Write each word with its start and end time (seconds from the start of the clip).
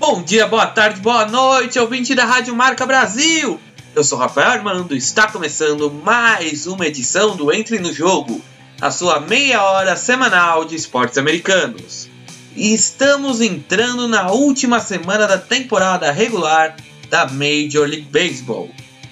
Bom 0.00 0.22
dia, 0.22 0.46
boa 0.46 0.66
tarde, 0.66 0.98
boa 0.98 1.26
noite, 1.26 1.78
ouvinte 1.78 2.14
da 2.14 2.24
Rádio 2.24 2.56
Marca 2.56 2.86
Brasil! 2.86 3.60
Eu 3.94 4.02
sou 4.02 4.16
Rafael 4.16 4.48
Armando 4.48 4.94
e 4.94 4.98
está 4.98 5.30
começando 5.30 5.92
mais 5.92 6.66
uma 6.66 6.86
edição 6.86 7.36
do 7.36 7.52
Entre 7.52 7.78
no 7.78 7.92
Jogo, 7.92 8.40
a 8.80 8.90
sua 8.90 9.20
meia 9.20 9.62
hora 9.62 9.94
semanal 9.96 10.64
de 10.64 10.74
esportes 10.74 11.18
americanos. 11.18 12.08
E 12.56 12.72
estamos 12.72 13.42
entrando 13.42 14.08
na 14.08 14.30
última 14.30 14.80
semana 14.80 15.28
da 15.28 15.36
temporada 15.36 16.10
regular 16.10 16.76
da 17.10 17.26
Major 17.26 17.86
League 17.86 18.08
Baseball. 18.10 18.70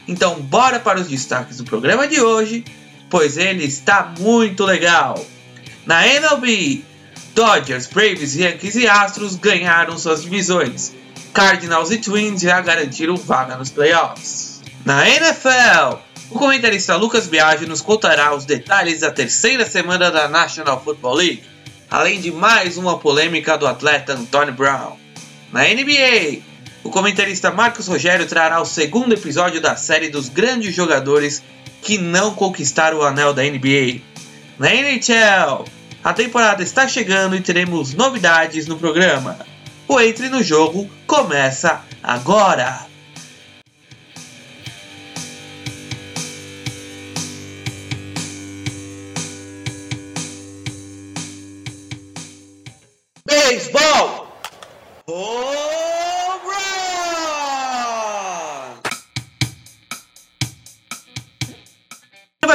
Então, 0.09 0.41
bora 0.41 0.81
para 0.81 0.99
os 0.99 1.07
destaques 1.07 1.59
do 1.59 1.65
programa 1.65 2.09
de 2.09 2.19
hoje, 2.19 2.65
pois 3.11 3.37
ele 3.37 3.65
está 3.65 4.15
muito 4.19 4.65
legal. 4.65 5.23
Na 5.85 6.09
MLB, 6.09 6.83
Dodgers, 7.39 7.87
Braves, 7.87 8.35
Yankees 8.35 8.75
e 8.75 8.89
Astros 8.89 9.37
ganharam 9.37 9.97
suas 9.97 10.23
divisões. 10.23 10.93
Cardinals 11.33 11.93
e 11.93 11.99
Twins 11.99 12.41
já 12.41 12.61
garantiram 12.61 13.15
vaga 13.15 13.57
nos 13.57 13.71
playoffs. 13.71 14.61
Na 14.85 15.09
NFL, 15.09 15.99
o 16.33 16.35
comentarista 16.37 16.97
Lucas 16.97 17.29
Biaggi 17.29 17.65
nos 17.65 17.81
contará 17.81 18.35
os 18.35 18.45
detalhes 18.45 19.03
da 19.03 19.13
terceira 19.13 19.65
semana 19.65 20.11
da 20.11 20.27
National 20.27 20.83
Football 20.83 21.15
League, 21.15 21.45
além 21.89 22.21
de 22.21 22.33
mais 22.33 22.77
uma 22.77 22.99
polêmica 22.99 23.57
do 23.57 23.69
atleta 23.69 24.15
Antonio 24.15 24.55
Brown. 24.55 24.97
Na 25.53 25.63
NBA, 25.63 26.41
o 26.83 26.91
comentarista 26.91 27.53
Marcos 27.53 27.87
Rogério 27.87 28.27
trará 28.27 28.61
o 28.61 28.67
segundo 28.67 29.13
episódio 29.13 29.61
da 29.61 29.77
série 29.77 30.09
dos 30.09 30.29
grandes 30.29 30.75
jogadores 30.75 31.41
que 31.83 31.99
não 31.99 32.35
conquistaram 32.35 32.99
o 32.99 33.03
anel 33.05 33.33
da 33.33 33.45
NBA. 33.45 34.01
Na 34.59 34.75
NHL, 34.75 35.78
a 36.09 36.15
temporada 36.15 36.63
está 36.63 36.89
chegando 36.89 37.37
e 37.37 37.41
teremos 37.43 37.93
novidades 37.93 38.67
no 38.67 38.79
programa. 38.79 39.39
O 39.87 40.01
Entre 40.01 40.31
no 40.31 40.43
Jogo 40.43 40.89
começa 41.07 41.83
agora! 42.03 42.88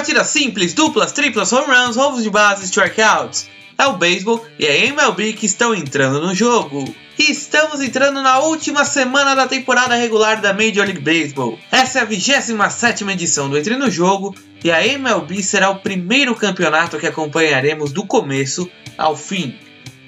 Batidas 0.03 0.27
simples, 0.27 0.73
duplas, 0.73 1.13
triplas, 1.13 1.53
home 1.53 1.73
runs, 1.73 1.95
roubos 1.95 2.23
de 2.23 2.29
base, 2.29 2.65
strikeouts. 2.65 3.47
É 3.77 3.85
o 3.85 3.93
beisebol 3.93 4.45
e 4.59 4.67
a 4.67 4.75
MLB 4.87 5.31
que 5.31 5.45
estão 5.45 5.73
entrando 5.73 6.19
no 6.19 6.35
jogo. 6.35 6.93
E 7.17 7.31
estamos 7.31 7.79
entrando 7.79 8.21
na 8.21 8.39
última 8.39 8.83
semana 8.83 9.33
da 9.33 9.47
temporada 9.47 9.95
regular 9.95 10.41
da 10.41 10.51
Major 10.51 10.83
League 10.83 10.99
Baseball. 10.99 11.57
Essa 11.71 11.99
é 11.99 12.01
a 12.01 12.05
27 12.05 13.05
edição 13.11 13.49
do 13.49 13.57
Entre 13.57 13.77
no 13.77 13.89
Jogo 13.89 14.35
e 14.61 14.69
a 14.69 14.85
MLB 14.85 15.41
será 15.41 15.69
o 15.69 15.79
primeiro 15.79 16.35
campeonato 16.35 16.99
que 16.99 17.07
acompanharemos 17.07 17.93
do 17.93 18.05
começo 18.05 18.69
ao 18.97 19.15
fim. 19.15 19.55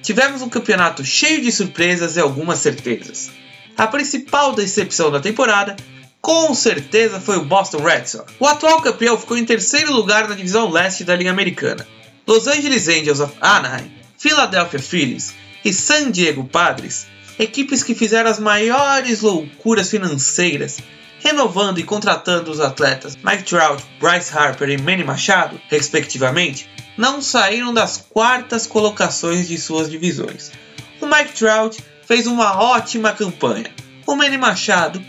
Tivemos 0.01 0.41
um 0.41 0.49
campeonato 0.49 1.05
cheio 1.05 1.41
de 1.41 1.53
surpresas 1.53 2.17
e 2.17 2.19
algumas 2.19 2.59
certezas. 2.59 3.31
A 3.77 3.87
principal 3.87 4.51
decepção 4.51 5.09
da 5.09 5.21
temporada 5.21 5.77
com 6.25 6.55
certeza 6.55 7.21
foi 7.21 7.37
o 7.37 7.45
Boston 7.45 7.83
Red 7.83 8.07
Sox. 8.07 8.33
O 8.39 8.47
atual 8.47 8.81
campeão 8.81 9.15
ficou 9.15 9.37
em 9.37 9.45
terceiro 9.45 9.93
lugar 9.93 10.27
na 10.27 10.33
divisão 10.33 10.71
leste 10.71 11.03
da 11.03 11.15
Liga 11.15 11.29
Americana. 11.29 11.87
Los 12.25 12.47
Angeles 12.47 12.87
Angels 12.87 13.19
of 13.19 13.35
Anaheim, 13.39 13.91
Philadelphia 14.17 14.79
Phillies 14.79 15.35
e 15.63 15.71
San 15.71 16.09
Diego 16.09 16.43
Padres, 16.43 17.05
equipes 17.37 17.83
que 17.83 17.93
fizeram 17.93 18.27
as 18.27 18.39
maiores 18.39 19.21
loucuras 19.21 19.91
financeiras, 19.91 20.79
renovando 21.19 21.77
e 21.77 21.83
contratando 21.83 22.49
os 22.49 22.59
atletas 22.59 23.15
Mike 23.17 23.43
Trout, 23.43 23.83
Bryce 23.99 24.35
Harper 24.35 24.69
e 24.69 24.81
Manny 24.81 25.03
Machado, 25.03 25.61
respectivamente, 25.69 26.67
não 26.97 27.21
saíram 27.21 27.71
das 27.71 27.97
quartas 27.97 28.65
colocações 28.65 29.47
de 29.47 29.59
suas 29.59 29.91
divisões. 29.91 30.51
O 30.99 31.05
Mike 31.05 31.33
Trout 31.33 31.83
fez 32.03 32.25
uma 32.25 32.59
ótima 32.59 33.11
campanha. 33.11 33.69
O 34.07 34.15
Manny 34.15 34.39
Machado 34.39 34.99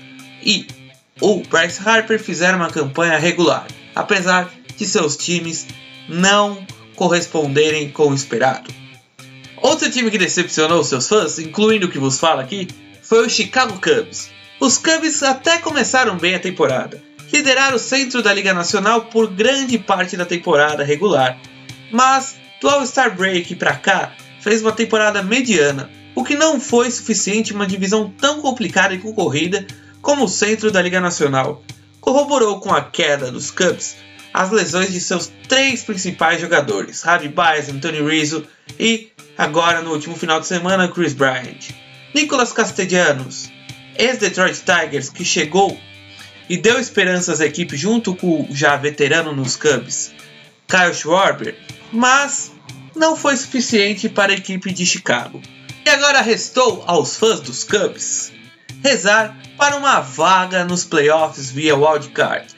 e 0.43 0.76
o 1.21 1.43
Bryce 1.43 1.81
Harper 1.85 2.23
fizeram 2.23 2.59
uma 2.59 2.71
campanha 2.71 3.19
regular, 3.19 3.67
apesar 3.95 4.51
de 4.77 4.87
seus 4.87 5.17
times 5.17 5.67
não 6.09 6.67
corresponderem 6.95 7.91
com 7.91 8.09
o 8.09 8.15
esperado. 8.15 8.71
Outro 9.57 9.91
time 9.91 10.11
que 10.11 10.19
decepcionou 10.19 10.85
seus 10.85 11.09
fãs, 11.09 11.39
incluindo 11.39 11.87
o 11.87 11.91
que 11.91 11.99
vos 11.99 12.19
fala 12.19 12.43
aqui, 12.43 12.69
foi 13.03 13.27
o 13.27 13.31
Chicago 13.31 13.81
Cubs. 13.81 14.31
Os 14.61 14.77
Cubs 14.79 15.23
até 15.23 15.59
começaram 15.59 16.17
bem 16.17 16.35
a 16.35 16.41
temporada, 16.41 17.03
lideraram 17.33 17.77
o 17.77 17.81
centro 17.81 18.23
da 18.23 18.33
Liga 18.33 18.53
Nacional 18.53 19.07
por 19.07 19.29
grande 19.29 19.79
parte 19.79 20.17
da 20.17 20.27
temporada 20.27 20.85
regular, 20.85 21.39
mas 21.91 22.37
do 22.61 22.69
All-Star 22.69 23.17
Break 23.17 23.55
para 23.57 23.77
cá 23.77 24.13
fez 24.41 24.61
uma 24.63 24.73
temporada 24.73 25.23
mediana, 25.23 25.91
o 26.15 26.25
que 26.25 26.37
não 26.37 26.61
foi 26.61 26.91
suficiente 26.91 27.53
em 27.53 27.57
uma 27.57 27.67
divisão 27.67 28.13
tão 28.19 28.41
complicada 28.41 28.95
e 28.95 28.99
concorrida 28.99 29.67
como 30.07 30.29
centro 30.29 30.71
da 30.71 30.81
Liga 30.81 31.01
Nacional. 31.01 31.65
Corroborou 32.01 32.61
com 32.61 32.73
a 32.73 32.81
queda 32.81 33.33
dos 33.33 33.51
Cubs 33.51 33.97
as 34.33 34.53
lesões 34.53 34.93
de 34.93 35.01
seus 35.01 35.33
três 35.49 35.83
principais 35.83 36.41
jogadores, 36.41 37.03
Javi 37.05 37.29
Baez, 37.29 37.69
Anthony 37.69 38.01
Rizzo 38.09 38.47
e, 38.79 39.11
agora 39.37 39.83
no 39.83 39.91
último 39.91 40.15
final 40.15 40.39
de 40.39 40.47
semana, 40.47 40.87
Chris 40.87 41.13
Bryant. 41.13 41.71
Nicolas 42.15 42.53
Castellanos, 42.53 43.51
ex-Detroit 43.99 44.61
Tigers, 44.61 45.09
que 45.09 45.25
chegou 45.25 45.77
e 46.49 46.57
deu 46.57 46.79
esperanças 46.79 47.41
à 47.41 47.47
equipe 47.47 47.77
junto 47.77 48.15
com 48.15 48.43
o 48.43 48.55
já 48.55 48.77
veterano 48.77 49.35
nos 49.35 49.57
Cubs, 49.57 50.13
Kyle 50.69 50.95
Schwarber, 50.95 51.59
mas 51.91 52.53
não 52.95 53.17
foi 53.17 53.37
suficiente 53.37 54.09
para 54.09 54.31
a 54.31 54.37
equipe 54.37 54.73
de 54.73 54.87
Chicago. 54.87 55.43
E 55.85 55.91
agora 55.91 56.21
restou 56.21 56.85
aos 56.87 57.17
fãs 57.17 57.41
dos 57.41 57.65
Cubs 57.65 58.37
rezar 58.83 59.37
para 59.57 59.77
uma 59.77 60.01
vaga 60.01 60.65
nos 60.65 60.85
playoffs 60.85 61.51
via 61.51 61.75
wildcard 61.75 62.57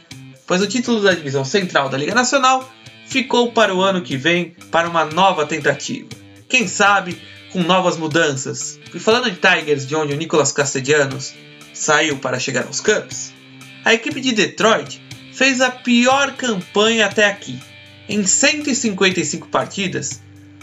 pois 0.48 0.62
o 0.62 0.66
título 0.66 1.02
da 1.02 1.12
divisão 1.12 1.44
central 1.44 1.90
da 1.90 1.98
Liga 1.98 2.14
Nacional 2.14 2.68
ficou 3.06 3.52
para 3.52 3.74
o 3.74 3.82
ano 3.82 4.00
que 4.00 4.16
vem 4.16 4.56
para 4.72 4.88
uma 4.88 5.04
nova 5.04 5.46
tentativa. 5.46 6.08
Quem 6.48 6.66
sabe 6.66 7.20
com 7.52 7.62
novas 7.62 7.98
mudanças. 7.98 8.80
E 8.94 8.98
falando 8.98 9.30
de 9.30 9.36
Tigers, 9.36 9.86
de 9.86 9.94
onde 9.94 10.14
o 10.14 10.16
Nicolas 10.16 10.50
Castellanos 10.50 11.34
saiu 11.74 12.16
para 12.16 12.40
chegar 12.40 12.66
aos 12.66 12.80
Cubs, 12.80 13.32
a 13.84 13.92
equipe 13.92 14.20
de 14.20 14.32
Detroit 14.32 15.00
fez 15.32 15.60
a 15.60 15.70
pior 15.70 16.32
campanha 16.32 17.06
até 17.06 17.26
aqui. 17.26 17.60
Em 18.08 18.26
155 18.26 19.48
partidas, 19.48 20.22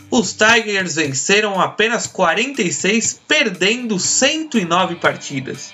os 0.10 0.34
Tigers 0.34 0.96
venceram 0.96 1.60
apenas 1.60 2.08
46, 2.08 3.22
perdendo 3.28 4.00
109 4.00 4.96
partidas. 4.96 5.74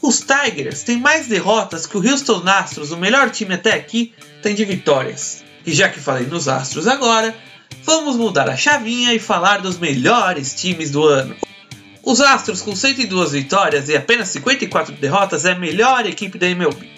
Os 0.00 0.20
Tigers 0.20 0.82
têm 0.82 0.98
mais 0.98 1.26
derrotas 1.26 1.86
que 1.86 1.96
o 1.96 2.06
Houston 2.06 2.42
Astros, 2.46 2.90
o 2.90 2.96
melhor 2.96 3.30
time 3.30 3.54
até 3.54 3.72
aqui, 3.72 4.12
tem 4.42 4.54
de 4.54 4.64
vitórias. 4.64 5.44
E 5.64 5.72
já 5.72 5.88
que 5.88 6.00
falei 6.00 6.26
nos 6.26 6.48
Astros 6.48 6.86
agora, 6.86 7.34
vamos 7.84 8.16
mudar 8.16 8.48
a 8.48 8.56
chavinha 8.56 9.14
e 9.14 9.18
falar 9.18 9.58
dos 9.58 9.78
melhores 9.78 10.54
times 10.54 10.90
do 10.90 11.04
ano. 11.04 11.36
Os 12.02 12.20
Astros, 12.20 12.60
com 12.60 12.74
102 12.74 13.30
vitórias 13.30 13.88
e 13.88 13.96
apenas 13.96 14.28
54 14.28 14.92
derrotas, 14.96 15.44
é 15.44 15.52
a 15.52 15.58
melhor 15.58 16.04
equipe 16.04 16.36
da 16.36 16.48
MLB. 16.48 16.90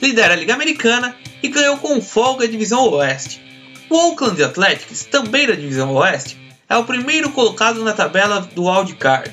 Lidera 0.00 0.32
a 0.32 0.36
Liga 0.36 0.54
Americana 0.54 1.14
e 1.42 1.48
ganhou 1.48 1.76
com 1.76 2.00
folga 2.00 2.46
a 2.46 2.48
Divisão 2.48 2.88
Oeste. 2.90 3.45
O 3.88 3.94
Oakland 3.94 4.42
Athletics, 4.42 5.04
também 5.04 5.46
da 5.46 5.54
Divisão 5.54 5.94
Oeste, 5.94 6.36
é 6.68 6.76
o 6.76 6.84
primeiro 6.84 7.30
colocado 7.30 7.84
na 7.84 7.92
tabela 7.92 8.40
do 8.40 8.64
wildcard. 8.64 9.32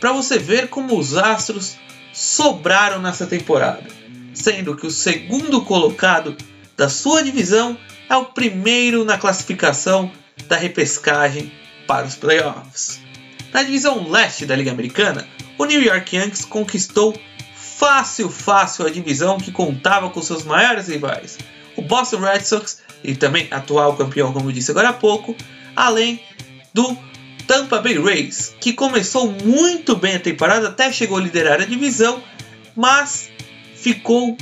Para 0.00 0.12
você 0.12 0.38
ver 0.38 0.68
como 0.68 0.98
os 0.98 1.16
Astros 1.16 1.76
sobraram 2.12 3.00
nessa 3.02 3.26
temporada, 3.26 3.84
sendo 4.32 4.74
que 4.74 4.86
o 4.86 4.90
segundo 4.90 5.60
colocado 5.62 6.34
da 6.76 6.88
sua 6.88 7.22
divisão 7.22 7.76
é 8.08 8.16
o 8.16 8.24
primeiro 8.24 9.04
na 9.04 9.18
classificação 9.18 10.10
da 10.48 10.56
repescagem 10.56 11.52
para 11.86 12.06
os 12.06 12.16
playoffs. 12.16 13.00
Na 13.52 13.62
divisão 13.62 14.08
leste 14.08 14.46
da 14.46 14.56
Liga 14.56 14.70
Americana, 14.70 15.28
o 15.58 15.66
New 15.66 15.82
York 15.82 16.16
Yankees 16.16 16.46
conquistou 16.46 17.14
fácil 17.54 18.30
fácil 18.30 18.86
a 18.86 18.90
divisão 18.90 19.38
que 19.38 19.52
contava 19.52 20.08
com 20.08 20.22
seus 20.22 20.44
maiores 20.44 20.88
rivais, 20.88 21.38
o 21.76 21.82
Boston 21.82 22.20
Red 22.20 22.40
Sox 22.40 22.82
e 23.02 23.14
também 23.14 23.48
atual 23.50 23.96
campeão, 23.96 24.32
como 24.32 24.48
eu 24.48 24.52
disse 24.52 24.70
agora 24.70 24.90
há 24.90 24.92
pouco, 24.92 25.34
além 25.74 26.20
do 26.72 26.96
Tampa 27.46 27.80
Bay 27.80 27.98
Rays, 27.98 28.54
que 28.60 28.72
começou 28.72 29.32
muito 29.32 29.96
bem 29.96 30.16
a 30.16 30.20
temporada, 30.20 30.68
até 30.68 30.92
chegou 30.92 31.18
a 31.18 31.20
liderar 31.20 31.60
a 31.60 31.64
divisão, 31.64 32.22
mas 32.76 33.28
ficou 33.74 34.36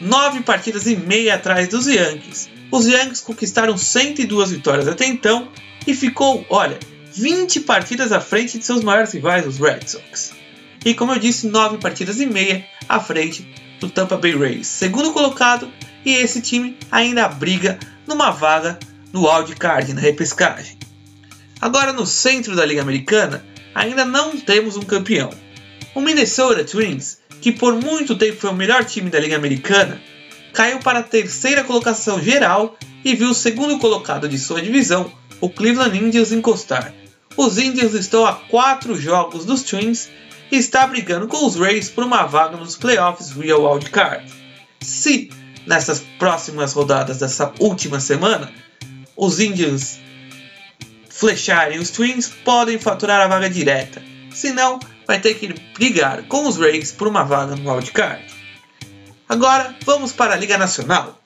nove 0.00 0.40
partidas 0.40 0.86
e 0.86 0.96
meia 0.96 1.34
atrás 1.34 1.68
dos 1.68 1.86
Yankees. 1.86 2.48
Os 2.70 2.86
Yankees 2.86 3.20
conquistaram 3.20 3.76
102 3.76 4.50
vitórias 4.50 4.88
até 4.88 5.06
então 5.06 5.48
e 5.86 5.94
ficou, 5.94 6.46
olha, 6.48 6.78
20 7.14 7.60
partidas 7.60 8.10
à 8.10 8.20
frente 8.20 8.58
de 8.58 8.64
seus 8.64 8.82
maiores 8.82 9.12
rivais, 9.12 9.46
os 9.46 9.58
Red 9.58 9.86
Sox. 9.86 10.32
e, 10.84 10.94
como 10.94 11.12
eu 11.12 11.18
disse, 11.18 11.46
9 11.46 11.78
partidas 11.78 12.20
e 12.20 12.26
meia 12.26 12.64
à 12.88 12.98
frente 12.98 13.46
do 13.78 13.90
Tampa 13.90 14.16
Bay 14.16 14.34
Rays, 14.34 14.66
segundo 14.66 15.12
colocado, 15.12 15.70
e 16.04 16.14
esse 16.14 16.40
time 16.40 16.76
ainda 16.90 17.28
briga 17.28 17.78
numa 18.06 18.30
vaga 18.30 18.78
no 19.12 19.28
wildcard 19.28 19.92
na 19.92 20.00
repescagem. 20.00 20.78
Agora 21.60 21.92
no 21.92 22.06
centro 22.06 22.56
da 22.56 22.66
Liga 22.66 22.82
Americana, 22.82 23.44
ainda 23.74 24.04
não 24.04 24.36
temos 24.36 24.76
um 24.76 24.82
campeão. 24.82 25.30
O 25.94 26.00
Minnesota 26.00 26.64
Twins, 26.64 27.18
que 27.40 27.52
por 27.52 27.74
muito 27.74 28.16
tempo 28.16 28.40
foi 28.40 28.50
o 28.50 28.54
melhor 28.54 28.84
time 28.84 29.10
da 29.10 29.20
Liga 29.20 29.36
Americana, 29.36 30.00
caiu 30.52 30.78
para 30.80 31.00
a 31.00 31.04
terceira 31.04 31.64
colocação 31.64 32.20
geral 32.20 32.76
e 33.04 33.14
viu 33.14 33.30
o 33.30 33.34
segundo 33.34 33.78
colocado 33.78 34.28
de 34.28 34.38
sua 34.38 34.62
divisão, 34.62 35.12
o 35.40 35.48
Cleveland 35.48 35.96
Indians, 35.96 36.32
encostar. 36.32 36.94
Os 37.36 37.58
Indians 37.58 37.94
estão 37.94 38.26
a 38.26 38.34
quatro 38.34 38.94
jogos 38.94 39.44
dos 39.44 39.62
Twins 39.62 40.08
e 40.50 40.56
está 40.56 40.86
brigando 40.86 41.26
com 41.26 41.46
os 41.46 41.56
Rays 41.56 41.88
por 41.88 42.04
uma 42.04 42.26
vaga 42.26 42.56
nos 42.56 42.76
playoffs 42.76 43.30
via 43.30 43.56
wildcard. 43.56 44.30
Se 44.80 45.30
nessas 45.66 46.00
próximas 46.18 46.72
rodadas 46.72 47.18
dessa 47.18 47.52
última 47.58 48.00
semana 48.00 48.52
os 49.16 49.38
Indians 49.38 50.00
flecharem 51.08 51.78
os 51.78 51.90
Twins, 51.90 52.28
podem 52.44 52.78
faturar 52.78 53.20
a 53.20 53.28
vaga 53.28 53.48
direta. 53.48 54.02
Se 54.32 54.50
não, 54.50 54.80
vai 55.06 55.20
ter 55.20 55.34
que 55.34 55.54
brigar 55.74 56.24
com 56.24 56.48
os 56.48 56.56
Rays 56.58 56.90
por 56.90 57.06
uma 57.06 57.22
vaga 57.22 57.54
no 57.54 57.70
wildcard. 57.70 58.24
Agora, 59.28 59.74
vamos 59.84 60.10
para 60.10 60.34
a 60.34 60.36
Liga 60.36 60.58
Nacional. 60.58 61.22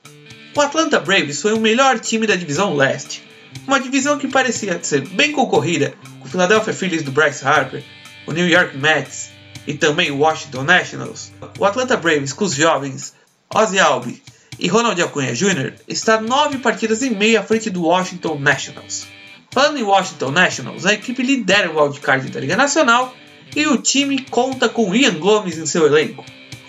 O 0.54 0.60
Atlanta 0.60 1.00
Braves 1.00 1.40
foi 1.40 1.54
o 1.54 1.60
melhor 1.60 1.98
time 1.98 2.26
da 2.26 2.36
divisão 2.36 2.74
leste. 2.74 3.24
Uma 3.66 3.80
divisão 3.80 4.18
que 4.18 4.28
parecia 4.28 4.78
ser 4.82 5.08
bem 5.08 5.32
concorrida 5.32 5.94
com 6.20 6.26
o 6.26 6.30
Philadelphia 6.30 6.74
Phillies 6.74 7.02
do 7.02 7.10
Bryce 7.10 7.44
Harper, 7.44 7.82
o 8.26 8.32
New 8.32 8.46
York 8.46 8.76
Mets 8.76 9.30
e 9.66 9.72
também 9.72 10.10
o 10.10 10.18
Washington 10.18 10.64
Nationals. 10.64 11.32
O 11.58 11.64
Atlanta 11.64 11.96
Braves, 11.96 12.34
com 12.34 12.44
os 12.44 12.54
jovens 12.54 13.14
Ozzy 13.54 13.78
Albi 13.78 14.22
e 14.58 14.68
Ronald 14.68 15.00
Acuna 15.00 15.32
Jr., 15.32 15.74
está 15.86 16.20
nove 16.20 16.58
partidas 16.58 17.02
e 17.02 17.10
meia 17.10 17.40
à 17.40 17.42
frente 17.42 17.70
do 17.70 17.84
Washington 17.84 18.38
Nationals. 18.38 19.06
Falando 19.50 19.78
em 19.78 19.82
Washington 19.82 20.30
Nationals, 20.30 20.84
a 20.84 20.92
equipe 20.92 21.22
lidera 21.22 21.70
o 21.70 21.80
wildcard 21.80 22.28
da 22.30 22.40
Liga 22.40 22.56
Nacional 22.56 23.14
e 23.54 23.66
o 23.66 23.78
time 23.78 24.18
conta 24.22 24.68
com 24.68 24.94
Ian 24.94 25.14
Gomes 25.14 25.56
em 25.58 25.66
seu 25.66 25.86
elenco. 25.86 26.24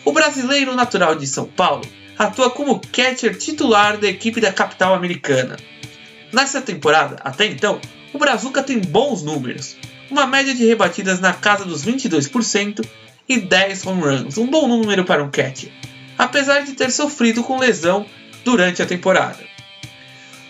O 0.05 0.11
brasileiro 0.11 0.75
natural 0.75 1.15
de 1.15 1.27
São 1.27 1.45
Paulo 1.45 1.83
atua 2.17 2.49
como 2.49 2.79
catcher 2.79 3.37
titular 3.37 3.97
da 3.97 4.07
equipe 4.07 4.39
da 4.39 4.53
capital 4.53 4.93
americana. 4.93 5.57
Nessa 6.31 6.61
temporada, 6.61 7.17
até 7.23 7.45
então, 7.45 7.81
o 8.13 8.17
Brazuca 8.17 8.63
tem 8.63 8.79
bons 8.79 9.21
números, 9.23 9.75
uma 10.09 10.25
média 10.25 10.53
de 10.53 10.65
rebatidas 10.65 11.19
na 11.19 11.33
casa 11.33 11.65
dos 11.65 11.85
22% 11.85 12.85
e 13.27 13.39
10 13.39 13.85
home 13.85 14.01
runs, 14.01 14.37
um 14.37 14.47
bom 14.47 14.67
número 14.67 15.03
para 15.03 15.23
um 15.23 15.29
catcher, 15.29 15.71
apesar 16.17 16.61
de 16.61 16.73
ter 16.73 16.91
sofrido 16.91 17.43
com 17.43 17.59
lesão 17.59 18.05
durante 18.43 18.81
a 18.81 18.85
temporada. 18.85 19.45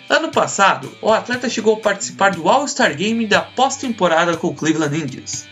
Ano 0.09 0.31
passado, 0.31 0.95
o 1.01 1.11
atleta 1.11 1.49
chegou 1.49 1.75
a 1.75 1.79
participar 1.79 2.31
do 2.31 2.47
All-Star 2.47 2.95
Game 2.95 3.27
da 3.27 3.41
pós-temporada 3.41 4.37
com 4.37 4.47
o 4.47 4.55
Cleveland 4.55 4.97
Indians. 4.97 5.45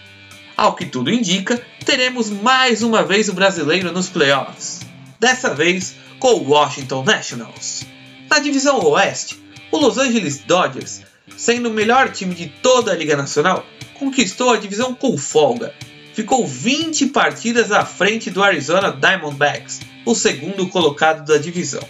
Ao 0.56 0.74
que 0.74 0.86
tudo 0.86 1.12
indica, 1.12 1.62
teremos 1.86 2.30
mais 2.30 2.82
uma 2.82 3.04
vez 3.04 3.28
o 3.28 3.34
brasileiro 3.34 3.92
nos 3.92 4.08
playoffs. 4.08 4.80
Dessa 5.20 5.54
vez 5.54 5.96
com 6.20 6.36
o 6.36 6.50
Washington 6.50 7.04
Nationals. 7.04 7.84
Na 8.30 8.40
divisão 8.40 8.80
Oeste, 8.80 9.38
o 9.72 9.78
Los 9.78 9.98
Angeles 9.98 10.40
Dodgers, 10.40 11.02
sendo 11.36 11.70
o 11.70 11.74
melhor 11.74 12.10
time 12.12 12.34
de 12.34 12.48
toda 12.48 12.92
a 12.92 12.96
Liga 12.96 13.18
Nacional, 13.18 13.66
conquistou 13.96 14.54
a 14.54 14.58
divisão 14.58 14.96
com 14.96 15.18
folga. 15.18 15.74
Ficou 16.16 16.48
20 16.48 17.08
partidas 17.08 17.74
à 17.74 17.84
frente 17.84 18.32
do 18.32 18.42
Arizona 18.42 18.90
Diamondbacks, 18.90 19.82
o 20.06 20.16
segundo 20.16 20.66
colocado 20.70 21.26
da 21.26 21.38
divisão. 21.38 21.86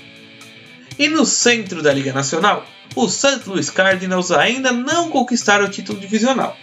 E 0.97 1.07
no 1.07 1.27
centro 1.27 1.83
da 1.83 1.93
Liga 1.93 2.11
Nacional, 2.11 2.65
os 2.95 3.13
St. 3.13 3.41
Louis 3.45 3.69
Cardinals 3.69 4.31
ainda 4.31 4.71
não 4.71 5.11
conquistaram 5.11 5.65
o 5.65 5.69
título 5.69 5.99
divisional, 5.99 6.57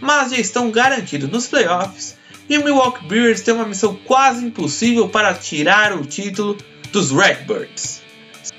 mas 0.00 0.30
já 0.30 0.38
estão 0.38 0.70
garantidos 0.70 1.28
nos 1.28 1.48
playoffs 1.48 2.16
e 2.48 2.56
o 2.56 2.62
Milwaukee 2.62 3.04
Brewers 3.04 3.40
tem 3.40 3.52
uma 3.52 3.66
missão 3.66 3.98
quase 4.04 4.46
impossível 4.46 5.08
para 5.08 5.34
tirar 5.34 5.92
o 5.92 6.06
título 6.06 6.56
dos 6.92 7.10
Redbirds. 7.10 8.00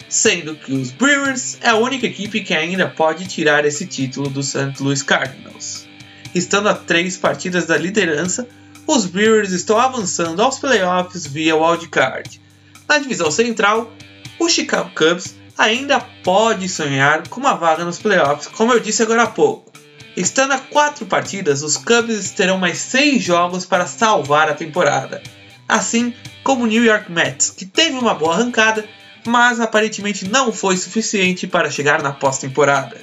Sendo 0.10 0.56
que 0.56 0.74
os 0.74 0.92
Brewers 0.92 1.58
é 1.62 1.70
a 1.70 1.78
única 1.78 2.06
equipe 2.06 2.42
que 2.42 2.54
ainda 2.54 2.90
pode 2.90 3.26
tirar 3.26 3.64
esse 3.64 3.88
título 3.88 4.30
dos 4.30 4.48
St. 4.48 4.74
Louis 4.82 5.02
Cardinals. 5.02 5.89
Estando 6.34 6.70
a 6.70 6.74
três 6.74 7.18
partidas 7.18 7.66
da 7.66 7.78
liderança, 7.78 8.48
os 8.86 9.06
Brewers 9.06 9.52
estão 9.52 9.80
avançando 9.80 10.42
aos 10.42 10.60
playoffs 10.60 11.26
via 11.28 11.56
wildcard. 11.56 12.42
Na 12.88 12.98
divisão 12.98 13.30
central, 13.30 13.92
o 14.40 14.50
Chicago 14.50 14.92
Cubs 14.96 15.36
ainda 15.58 16.00
pode 16.24 16.70
sonhar 16.70 17.28
com 17.28 17.40
uma 17.40 17.54
vaga 17.54 17.84
nos 17.84 18.00
playoffs, 18.00 18.48
como 18.48 18.74
eu 18.74 18.80
disse 18.80 19.04
agora 19.04 19.24
há 19.24 19.28
pouco. 19.28 19.72
Estando 20.16 20.54
a 20.54 20.58
quatro 20.58 21.06
partidas, 21.06 21.62
os 21.62 21.78
Cubs 21.78 22.32
terão 22.32 22.58
mais 22.58 22.78
seis 22.78 23.24
jogos 23.24 23.66
para 23.66 23.86
salvar 23.86 24.50
a 24.50 24.56
temporada, 24.56 25.22
assim 25.68 26.14
como 26.44 26.64
o 26.64 26.68
New 26.68 26.84
York 26.84 27.12
Mets, 27.12 27.52
que 27.52 27.66
teve 27.66 27.98
uma 27.98 28.14
boa 28.14 28.34
arrancada, 28.34 28.86
mas 29.26 29.60
aparentemente 29.60 30.28
não 30.28 30.52
foi 30.52 30.78
suficiente 30.78 31.46
para 31.46 31.70
chegar 31.70 32.02
na 32.02 32.12
pós-temporada. 32.12 33.00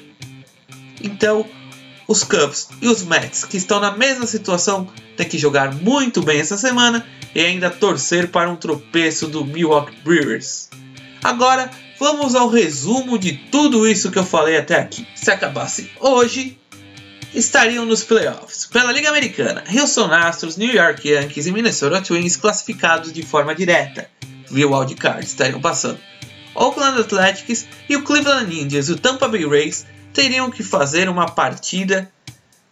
Então, 1.03 1.47
os 2.09 2.23
Cubs 2.23 2.69
e 2.81 2.89
os 2.89 3.03
Mets, 3.03 3.45
que 3.45 3.57
estão 3.57 3.81
na 3.81 3.97
mesma 3.97 4.27
situação, 4.27 4.89
têm 5.17 5.29
que 5.29 5.39
jogar 5.39 5.75
muito 5.75 6.23
bem 6.23 6.41
essa 6.41 6.57
semana 6.57 7.07
e 7.35 7.41
ainda 7.41 7.71
torcer 7.71 8.29
para 8.29 8.51
um 8.51 8.57
tropeço 8.57 9.27
do 9.27 9.45
Milwaukee 9.45 9.97
Brewers. 10.05 10.69
Agora 11.23 11.71
vamos 11.99 12.35
ao 12.35 12.49
resumo 12.49 13.19
de 13.19 13.33
tudo 13.33 13.87
isso 13.87 14.11
que 14.11 14.19
eu 14.19 14.25
falei 14.25 14.57
até 14.57 14.77
aqui. 14.77 15.07
Se 15.15 15.31
acabasse 15.31 15.91
hoje, 16.01 16.59
estariam 17.35 17.85
nos 17.85 18.05
playoffs. 18.05 18.67
Pela 18.67 18.93
Liga 18.93 19.09
Americana, 19.09 19.65
Houston 19.69 20.13
Astros, 20.13 20.57
New 20.57 20.73
York 20.73 21.09
Yankees 21.09 21.47
e 21.47 21.53
Minnesota 21.53 22.01
Twins 22.01 22.37
classificados 22.37 23.13
de 23.13 23.23
forma 23.23 23.55
direta 23.55 24.09
via 24.51 24.69
wildcard 24.69 25.25
estariam 25.25 25.61
passando. 25.61 25.99
Oakland 26.55 27.01
Athletics 27.01 27.67
e 27.89 27.97
o 27.97 28.03
Cleveland 28.03 28.55
Indians 28.55 28.89
e 28.89 28.93
o 28.93 28.97
Tampa 28.97 29.29
Bay 29.29 29.47
Rays 29.47 29.85
teriam 30.17 30.51
que 30.51 30.63
fazer 30.63 31.11
uma 31.11 31.29
partida 31.29 32.11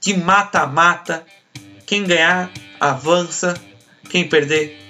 de 0.00 0.16
mata-mata. 0.16 1.26
Quem 1.84 2.02
ganhar 2.02 2.50
avança, 2.80 3.54
quem 4.08 4.26
perder 4.26 4.80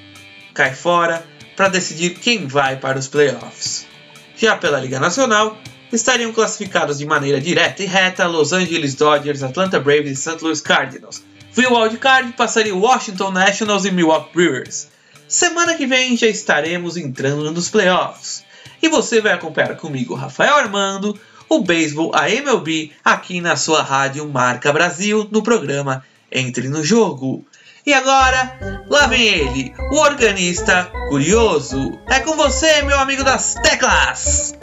cai 0.54 0.72
fora 0.72 1.26
para 1.56 1.68
decidir 1.68 2.10
quem 2.10 2.46
vai 2.46 2.76
para 2.76 2.96
os 2.96 3.08
playoffs. 3.08 3.88
Já 4.36 4.56
pela 4.56 4.78
Liga 4.78 5.00
Nacional, 5.00 5.58
estariam 5.92 6.32
classificados 6.32 6.98
de 6.98 7.04
maneira 7.04 7.40
direta 7.40 7.82
e 7.82 7.86
reta 7.86 8.28
Los 8.28 8.52
Angeles 8.52 8.94
Dodgers, 8.94 9.42
Atlanta 9.42 9.80
Braves 9.80 10.12
e 10.12 10.16
St. 10.16 10.38
Louis 10.40 10.60
Cardinals. 10.60 11.24
Via 11.50 11.68
wildcard 11.68 12.34
passaria 12.34 12.74
Washington 12.74 13.32
Nationals 13.32 13.84
e 13.84 13.90
Milwaukee 13.90 14.32
Brewers. 14.32 14.86
Semana 15.26 15.74
que 15.74 15.86
vem 15.86 16.16
já 16.16 16.28
estaremos 16.28 16.96
entrando 16.96 17.50
nos 17.50 17.68
playoffs. 17.68 18.44
E 18.80 18.88
você 18.88 19.20
vai 19.20 19.32
acompanhar 19.32 19.76
comigo, 19.76 20.14
Rafael 20.14 20.54
Armando, 20.54 21.18
o 21.48 21.60
beisebol, 21.60 22.10
a 22.14 22.28
MLB, 22.30 22.92
aqui 23.04 23.40
na 23.40 23.56
sua 23.56 23.82
rádio 23.82 24.28
Marca 24.28 24.72
Brasil, 24.72 25.28
no 25.30 25.42
programa 25.42 26.04
Entre 26.30 26.68
no 26.68 26.84
Jogo. 26.84 27.44
E 27.86 27.92
agora, 27.92 28.84
lá 28.88 29.06
vem 29.06 29.22
ele, 29.22 29.74
o 29.92 29.96
organista 29.96 30.90
curioso. 31.08 31.98
É 32.08 32.20
com 32.20 32.34
você, 32.36 32.82
meu 32.82 32.98
amigo 32.98 33.22
das 33.22 33.54
teclas! 33.54 34.54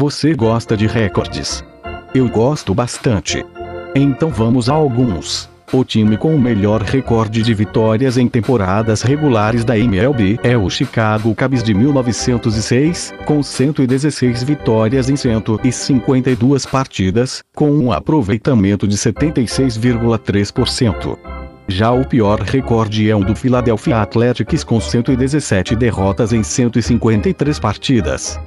Você 0.00 0.34
gosta 0.34 0.76
de 0.78 0.86
recordes? 0.86 1.62
Eu 2.14 2.26
gosto 2.26 2.72
bastante. 2.72 3.44
Então 3.94 4.30
vamos 4.30 4.70
a 4.70 4.72
alguns. 4.72 5.46
O 5.70 5.84
time 5.84 6.16
com 6.16 6.34
o 6.34 6.40
melhor 6.40 6.80
recorde 6.80 7.42
de 7.42 7.52
vitórias 7.52 8.16
em 8.16 8.26
temporadas 8.26 9.02
regulares 9.02 9.62
da 9.62 9.76
MLB 9.76 10.40
é 10.42 10.56
o 10.56 10.70
Chicago 10.70 11.34
Cubs 11.34 11.62
de 11.62 11.74
1906, 11.74 13.12
com 13.26 13.42
116 13.42 14.42
vitórias 14.42 15.10
em 15.10 15.16
152 15.16 16.64
partidas, 16.64 17.44
com 17.54 17.70
um 17.70 17.92
aproveitamento 17.92 18.88
de 18.88 18.96
76,3%. 18.96 21.18
Já 21.68 21.90
o 21.90 22.08
pior 22.08 22.40
recorde 22.40 23.10
é 23.10 23.14
o 23.14 23.22
do 23.22 23.36
Philadelphia 23.36 24.00
Athletics 24.00 24.64
com 24.64 24.80
117 24.80 25.76
derrotas 25.76 26.32
em 26.32 26.42
153 26.42 27.58
partidas. 27.58 28.40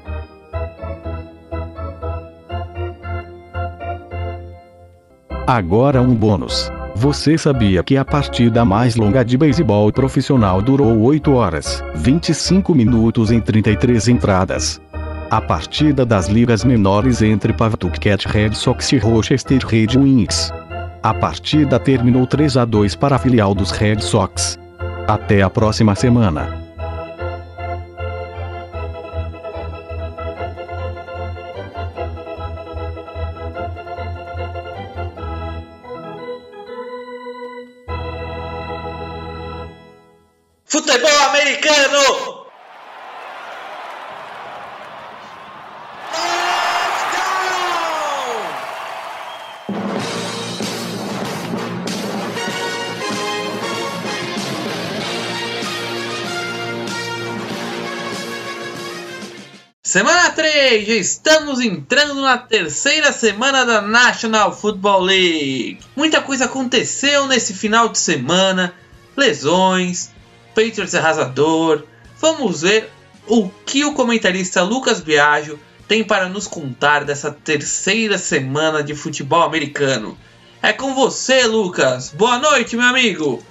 Agora 5.46 6.02
um 6.02 6.16
bônus. 6.16 6.72
Você 6.96 7.38
sabia 7.38 7.84
que 7.84 7.98
a 7.98 8.06
partida 8.06 8.64
mais 8.64 8.96
longa 8.96 9.26
de 9.26 9.38
beisebol 9.38 9.92
profissional 9.92 10.62
durou 10.62 11.02
8 11.02 11.34
horas, 11.34 11.84
25 11.96 12.74
minutos 12.74 13.30
em 13.30 13.42
33 13.42 14.08
entradas? 14.08 14.82
A 15.30 15.42
partida 15.42 16.06
das 16.06 16.30
ligas 16.30 16.64
menores 16.64 17.22
entre 17.22 17.52
Pawtucket 17.52 18.26
Red 18.26 18.54
Sox 18.54 18.94
e 18.94 18.98
Rochester 18.98 19.66
Red 19.68 19.98
Wings. 19.98 20.50
A 21.02 21.14
partida 21.14 21.78
terminou 21.78 22.26
3 22.26 22.56
a 22.56 22.64
2 22.64 22.96
para 22.96 23.18
a 23.18 23.20
filial 23.20 23.54
dos 23.54 23.72
Red 23.72 24.00
Sox. 24.00 24.58
Até 25.06 25.42
a 25.42 25.50
próxima 25.50 25.94
semana. 25.94 26.63
Semana 60.74 60.86
3, 60.86 60.88
já 60.88 60.94
estamos 60.96 61.60
entrando 61.60 62.22
na 62.22 62.36
terceira 62.36 63.12
semana 63.12 63.64
da 63.64 63.80
National 63.80 64.52
Football 64.52 65.02
League. 65.02 65.80
Muita 65.96 66.20
coisa 66.20 66.46
aconteceu 66.46 67.28
nesse 67.28 67.54
final 67.54 67.90
de 67.90 68.00
semana, 68.00 68.74
lesões, 69.16 70.10
Patriots 70.56 70.96
arrasador. 70.96 71.84
Vamos 72.18 72.62
ver 72.62 72.90
o 73.28 73.50
que 73.66 73.86
o 73.86 73.94
comentarista 73.94 74.64
Lucas 74.64 75.00
Biagio 75.00 75.60
tem 75.88 76.04
para 76.04 76.28
nos 76.28 76.48
contar 76.48 77.04
dessa 77.04 77.32
terceira 77.32 78.18
semana 78.18 78.82
de 78.82 78.96
futebol 78.96 79.44
americano. 79.44 80.18
É 80.60 80.74
com 80.74 80.96
você, 80.96 81.46
Lucas. 81.46 82.10
Boa 82.10 82.40
noite, 82.40 82.76
meu 82.76 82.88
amigo. 82.88 83.44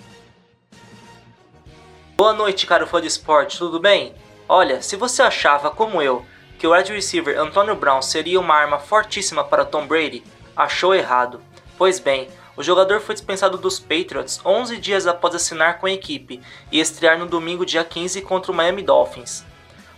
Boa 2.17 2.33
noite, 2.33 2.67
caro 2.67 2.87
fã 2.87 3.00
de 3.00 3.07
esporte, 3.07 3.59
tudo 3.59 3.79
bem? 3.79 4.12
Olha, 4.49 4.83
se 4.83 4.97
você 4.97 5.23
achava, 5.23 5.71
como 5.71 6.02
eu, 6.02 6.26
que 6.62 6.66
o 6.69 6.73
wide 6.73 6.92
receiver 6.92 7.40
Antonio 7.40 7.75
Brown 7.75 8.00
seria 8.00 8.38
uma 8.38 8.54
arma 8.54 8.78
fortíssima 8.78 9.42
para 9.42 9.64
Tom 9.64 9.85
Brady, 9.85 10.23
achou 10.57 10.95
errado. 10.95 11.40
Pois 11.76 11.99
bem, 11.99 12.28
o 12.57 12.62
jogador 12.62 13.00
foi 13.00 13.16
dispensado 13.16 13.59
dos 13.59 13.81
Patriots 13.81 14.40
11 14.47 14.76
dias 14.76 15.09
após 15.09 15.35
assinar 15.35 15.81
com 15.81 15.87
a 15.87 15.90
equipe 15.90 16.40
e 16.71 16.78
estrear 16.78 17.19
no 17.19 17.26
domingo 17.26 17.66
dia 17.66 17.83
15 17.83 18.23
contra 18.23 18.52
o 18.52 18.54
Miami 18.54 18.81
Dolphins. 18.81 19.45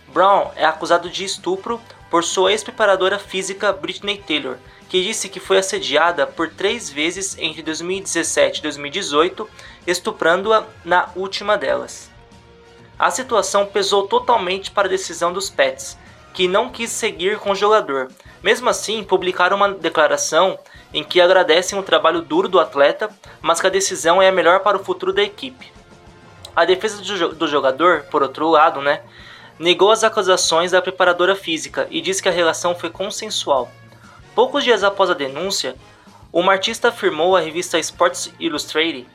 Brown 0.07 0.49
é 0.55 0.65
acusado 0.65 1.07
de 1.07 1.23
estupro 1.23 1.79
por 2.09 2.23
sua 2.23 2.51
ex-preparadora 2.51 3.19
física 3.19 3.71
Britney 3.71 4.17
Taylor, 4.17 4.57
que 4.89 5.03
disse 5.03 5.29
que 5.29 5.39
foi 5.39 5.59
assediada 5.59 6.25
por 6.25 6.49
três 6.49 6.89
vezes 6.89 7.37
entre 7.37 7.61
2017 7.61 8.57
e 8.57 8.63
2018, 8.63 9.47
estuprando-a 9.85 10.65
na 10.83 11.11
última 11.15 11.59
delas. 11.59 12.09
A 12.97 13.11
situação 13.11 13.67
pesou 13.67 14.07
totalmente 14.07 14.71
para 14.71 14.87
a 14.87 14.89
decisão 14.89 15.31
dos 15.31 15.47
Pets, 15.47 15.95
que 16.35 16.49
não 16.49 16.69
quis 16.69 16.91
seguir 16.91 17.39
com 17.39 17.51
o 17.51 17.55
jogador. 17.55 18.11
Mesmo 18.43 18.69
assim, 18.69 19.01
publicaram 19.03 19.55
uma 19.55 19.69
declaração 19.69 20.59
em 20.93 21.01
que 21.01 21.21
agradecem 21.21 21.79
o 21.79 21.83
trabalho 21.83 22.21
duro 22.21 22.49
do 22.49 22.59
atleta, 22.59 23.09
mas 23.41 23.61
que 23.61 23.67
a 23.67 23.69
decisão 23.69 24.21
é 24.21 24.27
a 24.27 24.33
melhor 24.33 24.59
para 24.59 24.75
o 24.75 24.83
futuro 24.83 25.13
da 25.13 25.23
equipe. 25.23 25.71
A 26.53 26.65
defesa 26.65 27.01
do 27.01 27.47
jogador, 27.47 28.03
por 28.11 28.21
outro 28.21 28.49
lado, 28.49 28.81
né, 28.81 29.01
negou 29.57 29.91
as 29.91 30.03
acusações 30.03 30.71
da 30.71 30.81
preparadora 30.81 31.35
física 31.35 31.87
e 31.89 32.01
disse 32.01 32.21
que 32.21 32.29
a 32.29 32.33
relação 32.33 32.75
foi 32.75 32.89
consensual. 32.89 33.71
Poucos 34.35 34.63
dias 34.63 34.83
após 34.83 35.09
a 35.09 35.13
denúncia, 35.13 35.75
uma 36.33 36.51
artista 36.51 36.89
afirmou 36.89 37.37
à 37.37 37.39
revista 37.39 37.79
Sports 37.79 38.33
Illustrated 38.37 39.07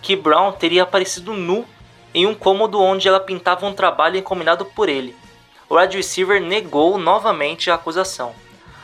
que 0.00 0.14
Brown 0.14 0.52
teria 0.52 0.84
aparecido 0.84 1.32
nu 1.32 1.66
em 2.14 2.24
um 2.24 2.34
cômodo 2.34 2.80
onde 2.80 3.08
ela 3.08 3.18
pintava 3.18 3.66
um 3.66 3.72
trabalho 3.72 4.16
encomendado 4.16 4.64
por 4.64 4.88
ele 4.88 5.25
o 5.68 5.76
wide 5.76 5.96
receiver 5.96 6.40
negou 6.40 6.96
novamente 6.98 7.70
a 7.70 7.74
acusação. 7.74 8.34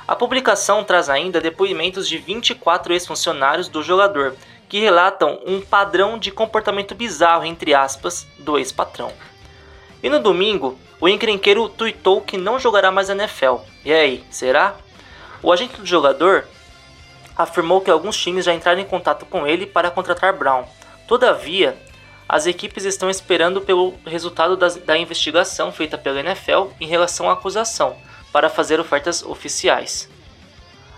A 0.06 0.16
publicação 0.16 0.82
traz 0.82 1.08
ainda 1.08 1.40
depoimentos 1.40 2.08
de 2.08 2.18
24 2.18 2.92
ex-funcionários 2.92 3.68
do 3.68 3.82
jogador, 3.82 4.34
que 4.68 4.80
relatam 4.80 5.38
um 5.46 5.60
padrão 5.60 6.18
de 6.18 6.30
comportamento 6.30 6.94
bizarro, 6.94 7.44
entre 7.44 7.74
aspas, 7.74 8.26
do 8.38 8.58
ex-patrão. 8.58 9.12
E 10.02 10.08
no 10.08 10.18
domingo, 10.18 10.78
o 11.00 11.08
encrenqueiro 11.08 11.68
tuitou 11.68 12.20
que 12.20 12.36
não 12.36 12.58
jogará 12.58 12.90
mais 12.90 13.08
a 13.10 13.12
NFL. 13.12 13.56
E 13.84 13.92
aí, 13.92 14.24
será? 14.30 14.74
O 15.42 15.52
agente 15.52 15.80
do 15.80 15.86
jogador 15.86 16.46
afirmou 17.36 17.80
que 17.80 17.90
alguns 17.90 18.16
times 18.16 18.44
já 18.44 18.52
entraram 18.52 18.80
em 18.80 18.84
contato 18.84 19.24
com 19.26 19.46
ele 19.46 19.66
para 19.66 19.90
contratar 19.90 20.36
Brown. 20.36 20.64
Todavia, 21.06 21.76
as 22.32 22.46
equipes 22.46 22.86
estão 22.86 23.10
esperando 23.10 23.60
pelo 23.60 23.92
resultado 24.06 24.56
das, 24.56 24.76
da 24.76 24.96
investigação 24.96 25.70
feita 25.70 25.98
pela 25.98 26.20
NFL 26.20 26.68
em 26.80 26.86
relação 26.86 27.28
à 27.28 27.34
acusação, 27.34 27.94
para 28.32 28.48
fazer 28.48 28.80
ofertas 28.80 29.22
oficiais. 29.22 30.08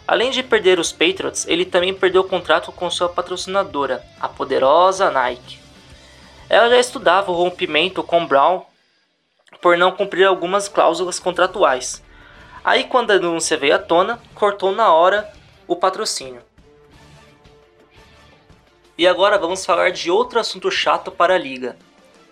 Além 0.07 0.31
de 0.31 0.45
perder 0.45 0.79
os 0.79 0.93
Patriots, 0.93 1.45
ele 1.49 1.65
também 1.65 1.93
perdeu 1.93 2.21
o 2.21 2.29
contrato 2.29 2.71
com 2.71 2.89
sua 2.89 3.09
patrocinadora, 3.09 4.01
a 4.21 4.29
poderosa 4.29 5.11
Nike. 5.11 5.59
Ela 6.49 6.69
já 6.69 6.79
estudava 6.79 7.33
o 7.33 7.35
rompimento 7.35 8.01
com 8.05 8.25
Brown 8.25 8.63
por 9.61 9.77
não 9.77 9.91
cumprir 9.91 10.29
algumas 10.29 10.69
cláusulas 10.69 11.19
contratuais. 11.19 12.01
Aí, 12.65 12.85
quando 12.85 13.11
a 13.11 13.19
denúncia 13.19 13.57
veio 13.57 13.75
à 13.75 13.79
tona, 13.81 14.21
cortou 14.37 14.71
na 14.71 14.93
hora 14.93 15.29
o 15.67 15.75
patrocínio. 15.75 16.43
E 18.97 19.09
agora 19.09 19.37
vamos 19.37 19.67
falar 19.67 19.91
de 19.91 20.09
outro 20.09 20.39
assunto 20.39 20.71
chato 20.71 21.11
para 21.11 21.35
a 21.35 21.39
liga: 21.39 21.77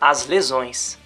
as 0.01 0.27
lesões. 0.27 0.97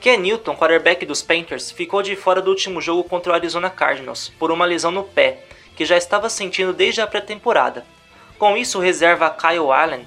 Ken 0.00 0.18
Newton, 0.18 0.56
quarterback 0.56 1.06
dos 1.06 1.22
Panthers, 1.22 1.70
ficou 1.70 2.02
de 2.02 2.16
fora 2.16 2.42
do 2.42 2.50
último 2.50 2.80
jogo 2.80 3.04
contra 3.04 3.32
o 3.32 3.34
Arizona 3.34 3.70
Cardinals 3.70 4.28
por 4.38 4.50
uma 4.50 4.66
lesão 4.66 4.90
no 4.90 5.04
pé, 5.04 5.44
que 5.76 5.84
já 5.84 5.96
estava 5.96 6.28
sentindo 6.28 6.72
desde 6.72 7.00
a 7.00 7.06
pré-temporada. 7.06 7.86
Com 8.38 8.56
isso, 8.56 8.80
reserva 8.80 9.30
Kyle 9.30 9.70
Allen 9.70 10.06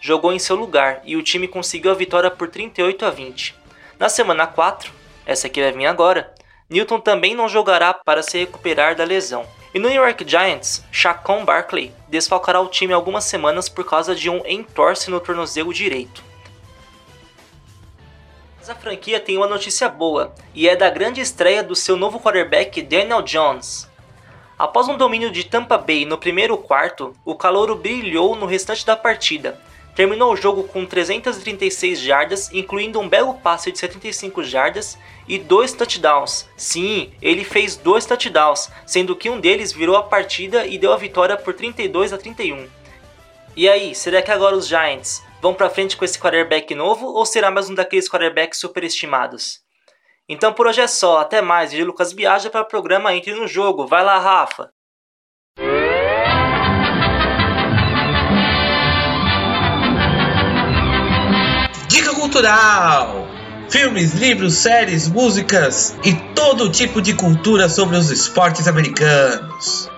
jogou 0.00 0.32
em 0.32 0.38
seu 0.38 0.56
lugar 0.56 1.02
e 1.04 1.16
o 1.16 1.22
time 1.22 1.46
conseguiu 1.46 1.90
a 1.90 1.94
vitória 1.94 2.30
por 2.30 2.48
38 2.48 3.04
a 3.04 3.10
20. 3.10 3.54
Na 3.98 4.08
semana 4.08 4.46
4, 4.46 4.90
essa 5.26 5.48
que 5.48 5.60
vai 5.60 5.72
vir 5.72 5.86
agora, 5.86 6.34
Newton 6.68 6.98
também 6.98 7.34
não 7.34 7.48
jogará 7.48 7.92
para 7.92 8.22
se 8.22 8.38
recuperar 8.38 8.96
da 8.96 9.04
lesão. 9.04 9.46
E 9.76 9.78
no 9.78 9.90
New 9.90 10.02
York 10.02 10.24
Giants, 10.26 10.82
Chacon 10.90 11.44
Barkley 11.44 11.92
desfalcará 12.08 12.58
o 12.62 12.66
time 12.66 12.94
algumas 12.94 13.24
semanas 13.24 13.68
por 13.68 13.84
causa 13.84 14.14
de 14.14 14.30
um 14.30 14.40
entorse 14.46 15.10
no 15.10 15.20
tornozelo 15.20 15.74
direito. 15.74 16.24
Mas 18.56 18.70
a 18.70 18.74
franquia 18.74 19.20
tem 19.20 19.36
uma 19.36 19.46
notícia 19.46 19.86
boa, 19.86 20.34
e 20.54 20.66
é 20.66 20.74
da 20.74 20.88
grande 20.88 21.20
estreia 21.20 21.62
do 21.62 21.76
seu 21.76 21.94
novo 21.94 22.18
quarterback 22.18 22.80
Daniel 22.80 23.20
Jones. 23.20 23.86
Após 24.58 24.88
um 24.88 24.96
domínio 24.96 25.30
de 25.30 25.44
Tampa 25.44 25.76
Bay 25.76 26.06
no 26.06 26.16
primeiro 26.16 26.56
quarto, 26.56 27.14
o 27.22 27.34
calouro 27.34 27.76
brilhou 27.76 28.34
no 28.34 28.46
restante 28.46 28.86
da 28.86 28.96
partida, 28.96 29.60
terminou 29.96 30.34
o 30.34 30.36
jogo 30.36 30.64
com 30.64 30.84
336 30.84 31.98
jardas, 31.98 32.52
incluindo 32.52 33.00
um 33.00 33.08
belo 33.08 33.34
passe 33.34 33.72
de 33.72 33.78
75 33.78 34.44
jardas 34.44 34.98
e 35.26 35.38
dois 35.38 35.72
touchdowns. 35.72 36.46
Sim, 36.54 37.10
ele 37.20 37.42
fez 37.42 37.76
dois 37.76 38.04
touchdowns, 38.04 38.70
sendo 38.84 39.16
que 39.16 39.30
um 39.30 39.40
deles 39.40 39.72
virou 39.72 39.96
a 39.96 40.02
partida 40.02 40.66
e 40.66 40.76
deu 40.76 40.92
a 40.92 40.98
vitória 40.98 41.36
por 41.36 41.54
32 41.54 42.12
a 42.12 42.18
31. 42.18 42.68
E 43.56 43.66
aí, 43.66 43.94
será 43.94 44.20
que 44.20 44.30
agora 44.30 44.54
os 44.54 44.68
Giants 44.68 45.24
vão 45.40 45.54
para 45.54 45.70
frente 45.70 45.96
com 45.96 46.04
esse 46.04 46.18
quarterback 46.18 46.74
novo 46.74 47.06
ou 47.06 47.24
será 47.24 47.50
mais 47.50 47.70
um 47.70 47.74
daqueles 47.74 48.08
quarterbacks 48.08 48.60
superestimados? 48.60 49.60
Então 50.28 50.52
por 50.52 50.66
hoje 50.66 50.82
é 50.82 50.86
só, 50.86 51.20
até 51.20 51.40
mais, 51.40 51.72
e 51.72 51.82
Lucas 51.82 52.12
viaja 52.12 52.50
para 52.50 52.62
o 52.62 52.68
programa 52.68 53.14
Entre 53.14 53.32
no 53.32 53.46
Jogo. 53.46 53.86
Vai 53.86 54.04
lá, 54.04 54.18
Rafa! 54.18 54.75
Cultural. 62.26 63.28
Filmes, 63.68 64.14
livros, 64.14 64.54
séries, 64.54 65.08
músicas 65.08 65.96
e 66.04 66.12
todo 66.34 66.70
tipo 66.70 67.00
de 67.00 67.14
cultura 67.14 67.68
sobre 67.68 67.96
os 67.96 68.10
esportes 68.10 68.66
americanos. 68.68 69.88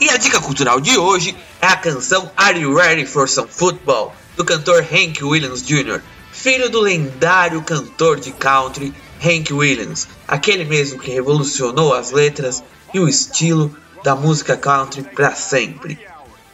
E 0.00 0.10
a 0.10 0.16
dica 0.16 0.40
cultural 0.40 0.80
de 0.80 0.96
hoje 0.98 1.36
é 1.60 1.66
a 1.66 1.76
canção 1.76 2.30
Are 2.36 2.58
You 2.58 2.76
Ready 2.76 3.06
for 3.06 3.28
Some 3.28 3.48
Football? 3.48 4.14
do 4.38 4.44
cantor 4.44 4.86
Hank 4.88 5.24
Williams 5.24 5.66
Jr., 5.66 6.00
filho 6.30 6.70
do 6.70 6.80
lendário 6.80 7.60
cantor 7.60 8.20
de 8.20 8.30
country 8.30 8.94
Hank 9.20 9.52
Williams, 9.52 10.06
aquele 10.28 10.64
mesmo 10.64 11.00
que 11.00 11.10
revolucionou 11.10 11.92
as 11.92 12.12
letras 12.12 12.62
e 12.94 13.00
o 13.00 13.08
estilo 13.08 13.76
da 14.04 14.14
música 14.14 14.56
country 14.56 15.02
para 15.02 15.34
sempre. 15.34 15.98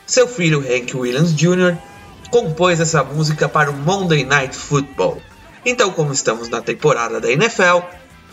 Seu 0.06 0.26
filho 0.26 0.60
Hank 0.60 0.96
Williams 0.96 1.34
Jr. 1.34 1.76
compôs 2.30 2.80
essa 2.80 3.04
música 3.04 3.50
para 3.50 3.70
o 3.70 3.76
Monday 3.76 4.24
Night 4.24 4.56
Football. 4.56 5.20
Então, 5.66 5.92
como 5.92 6.12
estamos 6.12 6.48
na 6.48 6.62
temporada 6.62 7.20
da 7.20 7.30
NFL, 7.30 7.80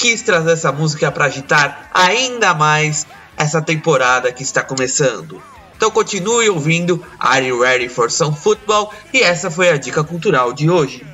quis 0.01 0.23
trazer 0.23 0.53
essa 0.53 0.71
música 0.71 1.11
para 1.11 1.25
agitar 1.25 1.91
ainda 1.93 2.55
mais 2.55 3.05
essa 3.37 3.61
temporada 3.61 4.31
que 4.31 4.41
está 4.41 4.63
começando. 4.63 5.39
Então 5.77 5.91
continue 5.91 6.49
ouvindo 6.49 7.05
Are 7.19 7.45
You 7.45 7.61
Ready 7.61 7.87
for 7.87 8.09
Some 8.09 8.35
Football? 8.35 8.91
E 9.13 9.21
essa 9.21 9.51
foi 9.51 9.69
a 9.69 9.77
dica 9.77 10.03
cultural 10.03 10.53
de 10.53 10.71
hoje. 10.71 11.05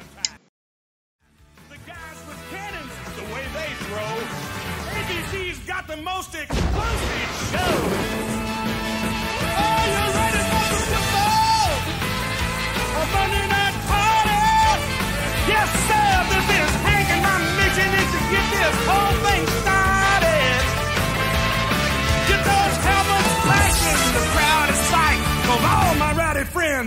The 7.49 8.06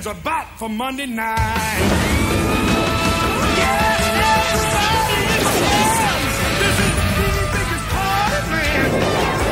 friends 0.03 0.19
are 0.19 0.25
back 0.25 0.47
for 0.57 0.69
Monday 0.69 1.07
night. 1.07 1.37
Yes, 3.57 4.01
everybody 4.33 5.21
is 5.37 5.51
down. 5.61 6.21
This 6.61 6.77
is 6.87 6.93
the 6.97 7.05
biggest 7.53 7.87
party, 7.91 9.50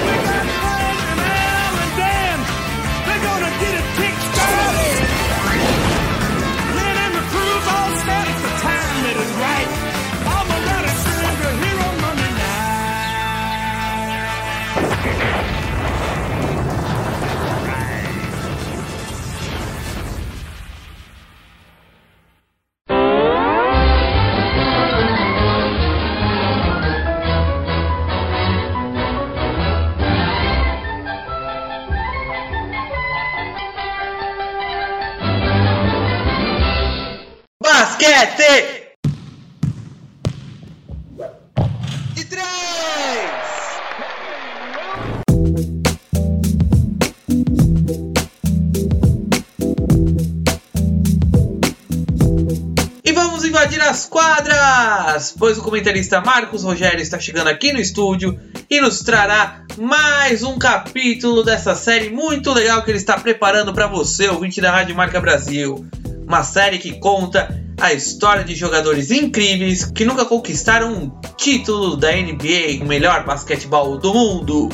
quadras! 55.19 55.35
Pois 55.37 55.59
o 55.59 55.63
comentarista 55.63 56.21
Marcos 56.21 56.63
Rogério 56.63 57.01
está 57.01 57.19
chegando 57.19 57.49
aqui 57.49 57.73
no 57.73 57.81
estúdio 57.81 58.39
e 58.71 58.81
nos 58.81 59.01
trará 59.01 59.65
mais 59.77 60.43
um 60.43 60.59
capítulo 60.59 61.43
dessa 61.43 61.75
série 61.75 62.11
muito 62.11 62.53
legal 62.53 62.83
que 62.83 62.91
ele 62.91 62.99
está 62.99 63.19
preparando 63.19 63.75
para 63.75 63.87
você, 63.87 64.29
ouvinte 64.29 64.61
da 64.61 64.71
Rádio 64.71 64.95
Marca 64.95 65.21
Brasil. 65.21 65.87
Uma 66.27 66.43
série 66.43 66.79
que 66.79 66.99
conta 66.99 67.49
a 67.81 67.93
história 67.93 68.45
de 68.45 68.55
jogadores 68.55 69.11
incríveis 69.11 69.85
que 69.85 70.05
nunca 70.05 70.25
conquistaram 70.25 70.93
um 70.93 71.21
título 71.37 71.97
da 71.97 72.11
NBA, 72.13 72.83
o 72.83 72.87
melhor 72.87 73.25
basquetebol 73.25 73.99
do 73.99 74.13
mundo. 74.13 74.69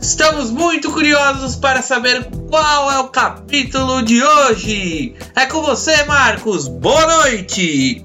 Estamos 0.00 0.50
muito 0.50 0.90
curiosos 0.90 1.56
para 1.56 1.80
saber 1.80 2.28
qual 2.50 2.90
é 2.90 2.98
o 2.98 3.08
capítulo 3.08 4.02
de 4.02 4.22
hoje. 4.22 5.14
É 5.34 5.46
com 5.46 5.62
você, 5.62 6.04
Marcos. 6.04 6.66
Boa 6.66 7.06
noite. 7.22 8.04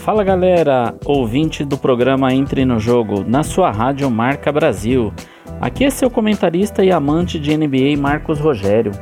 Fala 0.00 0.24
galera, 0.24 0.94
ouvinte 1.04 1.62
do 1.62 1.76
programa 1.76 2.32
Entre 2.32 2.64
no 2.64 2.80
Jogo, 2.80 3.22
na 3.22 3.42
sua 3.42 3.70
rádio 3.70 4.10
Marca 4.10 4.50
Brasil. 4.50 5.12
Aqui 5.60 5.84
é 5.84 5.90
seu 5.90 6.08
comentarista 6.08 6.82
e 6.82 6.90
amante 6.90 7.38
de 7.38 7.54
NBA 7.54 8.00
Marcos 8.00 8.40
Rogério. 8.40 8.92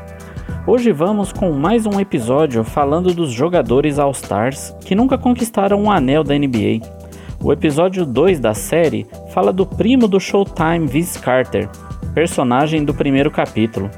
Hoje 0.66 0.90
vamos 0.90 1.32
com 1.32 1.52
mais 1.52 1.86
um 1.86 2.00
episódio 2.00 2.64
falando 2.64 3.14
dos 3.14 3.30
jogadores 3.30 3.96
All-Stars 3.96 4.74
que 4.80 4.96
nunca 4.96 5.16
conquistaram 5.16 5.80
um 5.80 5.90
anel 5.90 6.24
da 6.24 6.36
NBA. 6.36 6.80
O 7.40 7.52
episódio 7.52 8.04
2 8.04 8.40
da 8.40 8.52
série 8.52 9.06
fala 9.32 9.52
do 9.52 9.64
primo 9.64 10.08
do 10.08 10.18
Showtime 10.18 10.88
Vince 10.88 11.20
Carter, 11.20 11.68
personagem 12.12 12.84
do 12.84 12.92
primeiro 12.92 13.30
capítulo. 13.30 13.88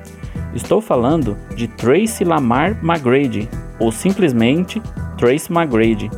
Estou 0.55 0.83
falando 0.83 1.35
de 1.57 1.67
Tracy 1.67 2.25
Lamar 2.25 2.79
McGrady, 2.85 3.49
ou 3.79 3.91
simplesmente 3.91 4.83
Trace 5.17 5.51
McGrady. 5.51 6.11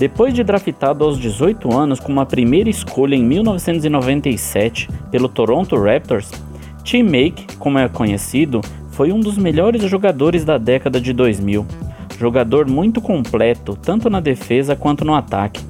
Depois 0.00 0.32
de 0.32 0.42
draftado 0.42 1.04
aos 1.04 1.18
18 1.18 1.76
anos 1.76 2.00
com 2.00 2.10
uma 2.10 2.24
primeira 2.24 2.70
escolha 2.70 3.14
em 3.14 3.22
1997 3.22 4.88
pelo 5.10 5.28
Toronto 5.28 5.76
Raptors, 5.76 6.30
Tim 6.82 7.02
Make, 7.02 7.58
como 7.58 7.78
é 7.78 7.86
conhecido, 7.86 8.62
foi 8.92 9.12
um 9.12 9.20
dos 9.20 9.36
melhores 9.36 9.82
jogadores 9.82 10.42
da 10.42 10.56
década 10.56 10.98
de 10.98 11.12
2000. 11.12 11.66
Jogador 12.18 12.66
muito 12.66 13.02
completo, 13.02 13.76
tanto 13.76 14.08
na 14.08 14.20
defesa 14.20 14.74
quanto 14.74 15.04
no 15.04 15.14
ataque. 15.14 15.60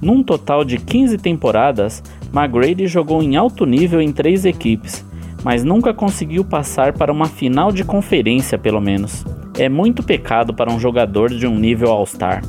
Num 0.00 0.22
total 0.22 0.64
de 0.64 0.78
15 0.78 1.18
temporadas, 1.18 2.02
McGrady 2.34 2.86
jogou 2.86 3.22
em 3.22 3.36
alto 3.36 3.66
nível 3.66 4.00
em 4.00 4.10
três 4.10 4.46
equipes, 4.46 5.04
mas 5.44 5.62
nunca 5.62 5.92
conseguiu 5.92 6.46
passar 6.46 6.94
para 6.94 7.12
uma 7.12 7.26
final 7.26 7.70
de 7.70 7.84
conferência, 7.84 8.56
pelo 8.56 8.80
menos. 8.80 9.22
É 9.58 9.68
muito 9.68 10.02
pecado 10.02 10.54
para 10.54 10.72
um 10.72 10.80
jogador 10.80 11.28
de 11.28 11.46
um 11.46 11.58
nível 11.58 11.90
All-Star. 11.90 12.40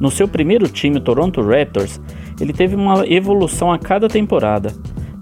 No 0.00 0.10
seu 0.10 0.28
primeiro 0.28 0.68
time, 0.68 1.00
Toronto 1.00 1.42
Raptors, 1.42 2.00
ele 2.40 2.52
teve 2.52 2.76
uma 2.76 3.06
evolução 3.06 3.72
a 3.72 3.78
cada 3.78 4.08
temporada. 4.08 4.72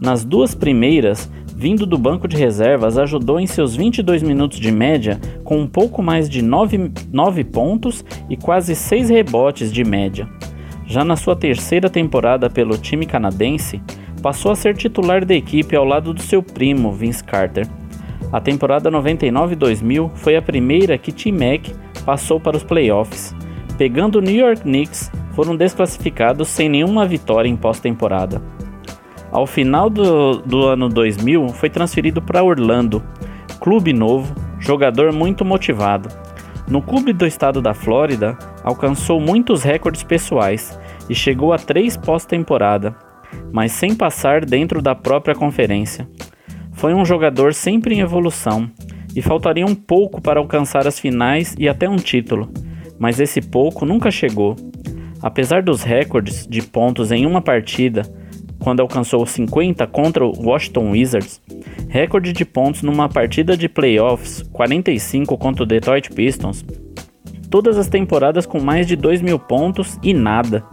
Nas 0.00 0.24
duas 0.24 0.54
primeiras, 0.54 1.30
vindo 1.56 1.86
do 1.86 1.96
banco 1.96 2.28
de 2.28 2.36
reservas, 2.36 2.98
ajudou 2.98 3.40
em 3.40 3.46
seus 3.46 3.74
22 3.74 4.22
minutos 4.22 4.60
de 4.60 4.70
média 4.70 5.18
com 5.42 5.58
um 5.58 5.66
pouco 5.66 6.02
mais 6.02 6.28
de 6.28 6.42
9, 6.42 6.92
9 7.10 7.44
pontos 7.44 8.04
e 8.28 8.36
quase 8.36 8.74
6 8.74 9.08
rebotes 9.08 9.72
de 9.72 9.82
média. 9.82 10.28
Já 10.86 11.02
na 11.02 11.16
sua 11.16 11.34
terceira 11.34 11.88
temporada 11.88 12.50
pelo 12.50 12.76
time 12.76 13.06
canadense, 13.06 13.80
passou 14.22 14.52
a 14.52 14.56
ser 14.56 14.76
titular 14.76 15.24
da 15.24 15.34
equipe 15.34 15.74
ao 15.74 15.84
lado 15.84 16.12
do 16.12 16.20
seu 16.20 16.42
primo, 16.42 16.92
Vince 16.92 17.24
Carter. 17.24 17.66
A 18.30 18.40
temporada 18.40 18.90
99-2000 18.90 20.10
foi 20.14 20.36
a 20.36 20.42
primeira 20.42 20.98
que 20.98 21.12
Tim 21.12 21.32
Mack 21.32 21.74
passou 22.04 22.38
para 22.38 22.56
os 22.56 22.62
playoffs. 22.62 23.34
Pegando 23.78 24.18
o 24.18 24.22
New 24.22 24.34
York 24.34 24.62
Knicks, 24.62 25.10
foram 25.32 25.54
desclassificados 25.54 26.48
sem 26.48 26.68
nenhuma 26.68 27.06
vitória 27.06 27.48
em 27.48 27.56
pós-temporada. 27.56 28.40
Ao 29.30 29.46
final 29.46 29.90
do, 29.90 30.38
do 30.38 30.66
ano 30.66 30.88
2000, 30.88 31.48
foi 31.50 31.68
transferido 31.68 32.22
para 32.22 32.42
Orlando, 32.42 33.02
clube 33.60 33.92
novo, 33.92 34.34
jogador 34.58 35.12
muito 35.12 35.44
motivado. 35.44 36.08
No 36.66 36.80
clube 36.80 37.12
do 37.12 37.26
estado 37.26 37.60
da 37.60 37.74
Flórida, 37.74 38.38
alcançou 38.64 39.20
muitos 39.20 39.62
recordes 39.62 40.02
pessoais 40.02 40.78
e 41.08 41.14
chegou 41.14 41.52
a 41.52 41.58
três 41.58 41.98
pós-temporada, 41.98 42.96
mas 43.52 43.72
sem 43.72 43.94
passar 43.94 44.44
dentro 44.44 44.80
da 44.80 44.94
própria 44.94 45.34
conferência. 45.34 46.08
Foi 46.72 46.94
um 46.94 47.04
jogador 47.04 47.52
sempre 47.52 47.94
em 47.94 48.00
evolução 48.00 48.70
e 49.14 49.20
faltaria 49.20 49.66
um 49.66 49.74
pouco 49.74 50.20
para 50.20 50.40
alcançar 50.40 50.86
as 50.86 50.98
finais 50.98 51.54
e 51.58 51.68
até 51.68 51.88
um 51.88 51.96
título, 51.96 52.50
mas 52.98 53.20
esse 53.20 53.40
pouco 53.40 53.84
nunca 53.84 54.10
chegou. 54.10 54.56
Apesar 55.22 55.62
dos 55.62 55.82
recordes 55.82 56.46
de 56.46 56.62
pontos 56.62 57.10
em 57.10 57.26
uma 57.26 57.40
partida, 57.40 58.02
quando 58.58 58.80
alcançou 58.80 59.24
50 59.24 59.86
contra 59.86 60.24
o 60.24 60.32
Washington 60.44 60.90
Wizards, 60.90 61.40
recorde 61.88 62.32
de 62.32 62.44
pontos 62.44 62.82
numa 62.82 63.08
partida 63.08 63.56
de 63.56 63.68
playoffs, 63.68 64.42
45 64.52 65.36
contra 65.38 65.62
o 65.62 65.66
Detroit 65.66 66.10
Pistons, 66.10 66.64
todas 67.50 67.78
as 67.78 67.88
temporadas 67.88 68.44
com 68.44 68.60
mais 68.60 68.86
de 68.86 68.96
2 68.96 69.22
mil 69.22 69.38
pontos 69.38 69.98
e 70.02 70.12
nada. 70.12 70.64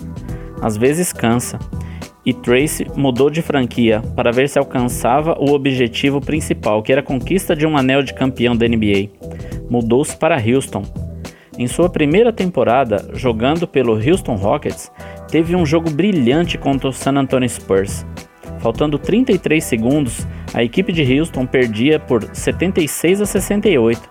Às 0.62 0.78
vezes 0.78 1.14
cansa. 1.14 1.60
E 2.26 2.34
Tracy 2.34 2.88
mudou 2.96 3.30
de 3.30 3.42
franquia 3.42 4.02
para 4.16 4.32
ver 4.32 4.48
se 4.48 4.58
alcançava 4.58 5.38
o 5.38 5.52
objetivo 5.52 6.22
principal, 6.22 6.82
que 6.82 6.92
era 6.92 7.02
a 7.02 7.04
conquista 7.04 7.54
de 7.56 7.68
um 7.68 7.78
anel 7.78 8.02
de 8.02 8.14
campeão 8.14 8.56
da 8.56 8.68
NBA. 8.68 9.10
Mudou-se 9.70 10.16
para 10.16 10.42
Houston. 10.42 10.84
Em 11.58 11.68
sua 11.68 11.88
primeira 11.88 12.34
temporada, 12.34 13.12
jogando 13.14 13.68
pelo 13.68 13.94
Houston 13.94 14.36
Rockets, 14.36 14.92
teve 15.30 15.56
um 15.56 15.66
jogo 15.66 15.90
brilhante 15.92 16.58
contra 16.58 16.90
o 16.90 16.94
San 16.94 17.14
Antonio 17.16 17.48
Spurs. 17.48 18.06
Faltando 18.60 18.98
33 18.98 19.64
segundos, 19.64 20.26
a 20.54 20.64
equipe 20.64 20.92
de 20.92 21.20
Houston 21.20 21.46
perdia 21.46 22.00
por 22.00 22.24
76 22.34 23.22
a 23.22 23.26
68. 23.26 24.10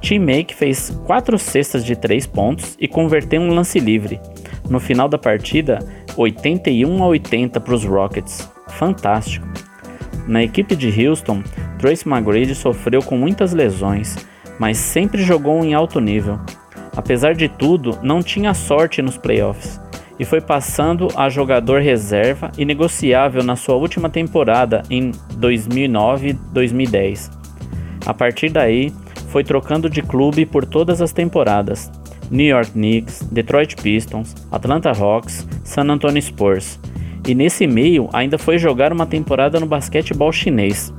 Tim 0.00 0.18
Make 0.18 0.54
fez 0.54 0.90
4 1.06 1.38
cestas 1.38 1.84
de 1.84 1.96
3 1.96 2.26
pontos 2.26 2.76
e 2.78 2.86
converteu 2.86 3.40
um 3.40 3.54
lance 3.54 3.78
livre. 3.78 4.20
No 4.68 4.78
final 4.78 5.08
da 5.08 5.16
partida, 5.16 5.78
81 6.16 7.02
a 7.02 7.06
80 7.06 7.58
para 7.58 7.74
os 7.74 7.84
Rockets. 7.84 8.50
Fantástico. 8.68 9.46
Na 10.26 10.42
equipe 10.42 10.76
de 10.76 11.06
Houston, 11.06 11.42
Trace 11.78 12.06
McGrady 12.06 12.54
sofreu 12.54 13.00
com 13.02 13.16
muitas 13.16 13.52
lesões, 13.52 14.16
mas 14.58 14.76
sempre 14.76 15.22
jogou 15.22 15.64
em 15.64 15.72
alto 15.72 16.00
nível. 16.00 16.38
Apesar 16.96 17.34
de 17.34 17.48
tudo, 17.48 17.98
não 18.02 18.22
tinha 18.22 18.54
sorte 18.54 19.02
nos 19.02 19.18
playoffs 19.18 19.80
e 20.18 20.24
foi 20.24 20.40
passando 20.40 21.08
a 21.14 21.28
jogador 21.28 21.82
reserva 21.82 22.50
e 22.56 22.64
negociável 22.64 23.42
na 23.42 23.54
sua 23.54 23.74
última 23.74 24.08
temporada 24.08 24.82
em 24.88 25.12
2009-2010. 25.38 27.30
A 28.06 28.14
partir 28.14 28.50
daí, 28.50 28.92
foi 29.28 29.44
trocando 29.44 29.90
de 29.90 30.00
clube 30.00 30.46
por 30.46 30.64
todas 30.64 31.02
as 31.02 31.12
temporadas. 31.12 31.90
New 32.30 32.46
York 32.46 32.70
Knicks, 32.70 33.22
Detroit 33.30 33.76
Pistons, 33.76 34.34
Atlanta 34.50 34.90
Hawks, 34.90 35.46
San 35.62 35.90
Antonio 35.90 36.22
Spurs. 36.22 36.80
E 37.26 37.34
nesse 37.34 37.66
meio 37.66 38.08
ainda 38.12 38.38
foi 38.38 38.56
jogar 38.58 38.92
uma 38.92 39.04
temporada 39.04 39.60
no 39.60 39.66
basquetebol 39.66 40.32
chinês. 40.32 40.94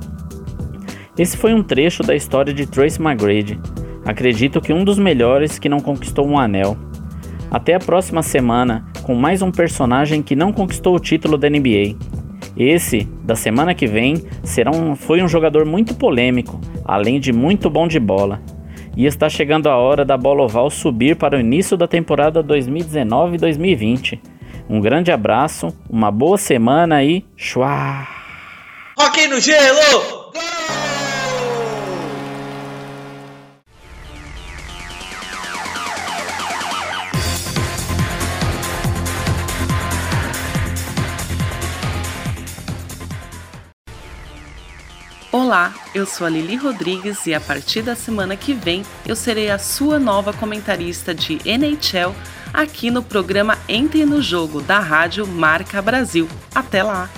Esse 1.18 1.36
foi 1.36 1.52
um 1.52 1.62
trecho 1.62 2.02
da 2.02 2.14
história 2.14 2.54
de 2.54 2.66
Trace 2.66 3.00
McGrady. 3.02 3.58
Acredito 4.08 4.62
que 4.62 4.72
um 4.72 4.84
dos 4.84 4.98
melhores 4.98 5.58
que 5.58 5.68
não 5.68 5.80
conquistou 5.80 6.26
um 6.26 6.38
anel. 6.38 6.78
Até 7.50 7.74
a 7.74 7.78
próxima 7.78 8.22
semana 8.22 8.86
com 9.02 9.14
mais 9.14 9.42
um 9.42 9.50
personagem 9.50 10.22
que 10.22 10.34
não 10.34 10.50
conquistou 10.50 10.96
o 10.96 10.98
título 10.98 11.36
da 11.36 11.50
NBA. 11.50 11.94
Esse, 12.56 13.06
da 13.22 13.36
semana 13.36 13.74
que 13.74 13.86
vem, 13.86 14.24
será 14.42 14.70
um, 14.70 14.96
foi 14.96 15.22
um 15.22 15.28
jogador 15.28 15.66
muito 15.66 15.94
polêmico, 15.94 16.58
além 16.86 17.20
de 17.20 17.34
muito 17.34 17.68
bom 17.68 17.86
de 17.86 18.00
bola. 18.00 18.40
E 18.96 19.04
está 19.04 19.28
chegando 19.28 19.68
a 19.68 19.76
hora 19.76 20.06
da 20.06 20.16
bola 20.16 20.42
oval 20.42 20.70
subir 20.70 21.14
para 21.14 21.36
o 21.36 21.40
início 21.40 21.76
da 21.76 21.86
temporada 21.86 22.42
2019-2020. 22.42 24.18
Um 24.70 24.80
grande 24.80 25.12
abraço, 25.12 25.68
uma 25.88 26.10
boa 26.10 26.38
semana 26.38 27.04
e. 27.04 27.26
Chua! 27.36 28.08
Rock 28.98 29.28
no 29.28 29.38
gelo! 29.38 30.17
Olá, 45.48 45.74
eu 45.94 46.04
sou 46.04 46.26
a 46.26 46.30
Lili 46.30 46.56
Rodrigues 46.56 47.24
e 47.24 47.32
a 47.32 47.40
partir 47.40 47.80
da 47.80 47.96
semana 47.96 48.36
que 48.36 48.52
vem 48.52 48.82
eu 49.06 49.16
serei 49.16 49.50
a 49.50 49.58
sua 49.58 49.98
nova 49.98 50.30
comentarista 50.30 51.14
de 51.14 51.38
NHL 51.42 52.14
aqui 52.52 52.90
no 52.90 53.02
programa 53.02 53.56
Entre 53.66 54.04
no 54.04 54.20
Jogo 54.20 54.60
da 54.60 54.78
Rádio 54.78 55.26
Marca 55.26 55.80
Brasil. 55.80 56.28
Até 56.54 56.82
lá! 56.82 57.08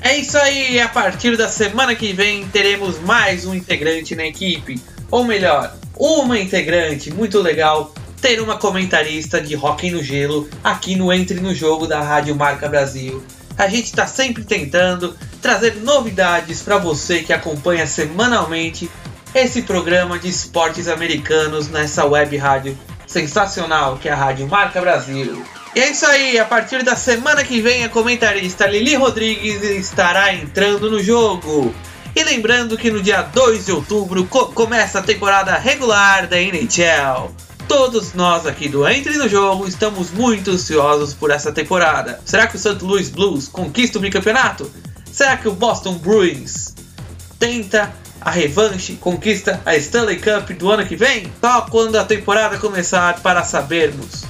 É 0.00 0.16
isso 0.16 0.38
aí, 0.38 0.80
a 0.80 0.88
partir 0.88 1.36
da 1.36 1.50
semana 1.50 1.94
que 1.94 2.14
vem 2.14 2.48
teremos 2.48 2.98
mais 3.00 3.44
um 3.44 3.54
integrante 3.54 4.16
na 4.16 4.24
equipe. 4.24 4.80
Ou 5.10 5.22
melhor, 5.24 5.76
uma 5.98 6.38
integrante 6.38 7.12
muito 7.12 7.42
legal 7.42 7.94
ter 8.22 8.40
uma 8.40 8.56
comentarista 8.56 9.38
de 9.38 9.54
Rock 9.54 9.90
no 9.90 10.02
Gelo 10.02 10.48
aqui 10.64 10.96
no 10.96 11.12
Entre 11.12 11.40
no 11.40 11.54
Jogo 11.54 11.86
da 11.86 12.00
Rádio 12.00 12.34
Marca 12.34 12.70
Brasil. 12.70 13.22
A 13.58 13.68
gente 13.68 13.84
está 13.84 14.06
sempre 14.06 14.44
tentando 14.44 15.14
trazer 15.46 15.76
novidades 15.76 16.60
para 16.60 16.76
você 16.76 17.22
que 17.22 17.32
acompanha 17.32 17.86
semanalmente 17.86 18.90
esse 19.32 19.62
programa 19.62 20.18
de 20.18 20.28
esportes 20.28 20.88
americanos 20.88 21.68
nessa 21.68 22.04
web 22.04 22.36
rádio 22.36 22.76
sensacional 23.06 23.96
que 23.96 24.08
é 24.08 24.12
a 24.12 24.16
Rádio 24.16 24.48
Marca 24.48 24.80
Brasil. 24.80 25.40
E 25.72 25.78
é 25.78 25.92
isso 25.92 26.04
aí, 26.04 26.36
a 26.36 26.44
partir 26.44 26.82
da 26.82 26.96
semana 26.96 27.44
que 27.44 27.60
vem 27.60 27.84
a 27.84 27.88
comentarista 27.88 28.66
Lili 28.66 28.96
Rodrigues 28.96 29.62
estará 29.62 30.34
entrando 30.34 30.90
no 30.90 31.00
jogo. 31.00 31.72
E 32.16 32.24
lembrando 32.24 32.76
que 32.76 32.90
no 32.90 33.00
dia 33.00 33.22
2 33.22 33.66
de 33.66 33.70
outubro 33.70 34.26
co 34.26 34.46
começa 34.46 34.98
a 34.98 35.02
temporada 35.02 35.56
regular 35.56 36.26
da 36.26 36.40
NHL. 36.40 37.30
Todos 37.68 38.14
nós 38.14 38.48
aqui 38.48 38.68
do 38.68 38.88
Entre 38.88 39.16
no 39.16 39.28
Jogo 39.28 39.68
estamos 39.68 40.10
muito 40.10 40.50
ansiosos 40.50 41.14
por 41.14 41.30
essa 41.30 41.52
temporada. 41.52 42.18
Será 42.24 42.48
que 42.48 42.56
o 42.56 42.58
St. 42.58 42.82
Louis 42.82 43.10
Blues 43.10 43.46
conquista 43.46 43.98
o 43.98 44.00
bicampeonato? 44.00 44.68
Será 45.16 45.38
que 45.38 45.48
o 45.48 45.54
Boston 45.54 45.94
Bruins 45.94 46.74
tenta 47.38 47.90
a 48.20 48.30
revanche, 48.30 48.96
conquista 48.96 49.62
a 49.64 49.74
Stanley 49.74 50.20
Cup 50.20 50.50
do 50.50 50.70
ano 50.70 50.84
que 50.84 50.94
vem? 50.94 51.32
Só 51.40 51.62
quando 51.62 51.96
a 51.96 52.04
temporada 52.04 52.58
começar 52.58 53.22
para 53.22 53.42
sabermos. 53.42 54.26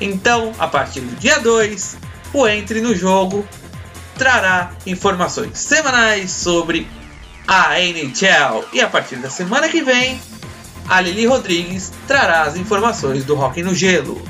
Então, 0.00 0.54
a 0.58 0.66
partir 0.66 1.00
do 1.00 1.14
dia 1.16 1.38
2, 1.40 1.98
o 2.32 2.48
Entre 2.48 2.80
no 2.80 2.94
Jogo 2.94 3.46
trará 4.16 4.72
informações 4.86 5.58
semanais 5.58 6.30
sobre 6.30 6.88
a 7.46 7.78
NHL. 7.78 8.64
E 8.72 8.80
a 8.80 8.88
partir 8.88 9.16
da 9.16 9.28
semana 9.28 9.68
que 9.68 9.82
vem, 9.82 10.18
a 10.88 11.02
Lili 11.02 11.26
Rodrigues 11.26 11.92
trará 12.08 12.44
as 12.44 12.56
informações 12.56 13.26
do 13.26 13.34
Rock 13.34 13.62
no 13.62 13.74
Gelo. 13.74 14.26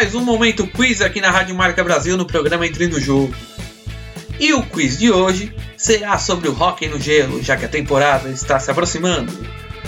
Mais 0.00 0.14
um 0.14 0.24
momento 0.24 0.66
quiz 0.66 1.02
aqui 1.02 1.20
na 1.20 1.30
Rádio 1.30 1.54
Marca 1.54 1.84
Brasil 1.84 2.16
no 2.16 2.24
programa 2.24 2.66
Entre 2.66 2.86
no 2.86 2.98
Jogo. 2.98 3.34
E 4.38 4.50
o 4.54 4.62
quiz 4.62 4.98
de 4.98 5.10
hoje 5.10 5.54
será 5.76 6.16
sobre 6.16 6.48
o 6.48 6.54
Rock 6.54 6.88
no 6.88 6.98
Gelo, 6.98 7.42
já 7.42 7.54
que 7.54 7.66
a 7.66 7.68
temporada 7.68 8.30
está 8.30 8.58
se 8.58 8.70
aproximando. 8.70 9.30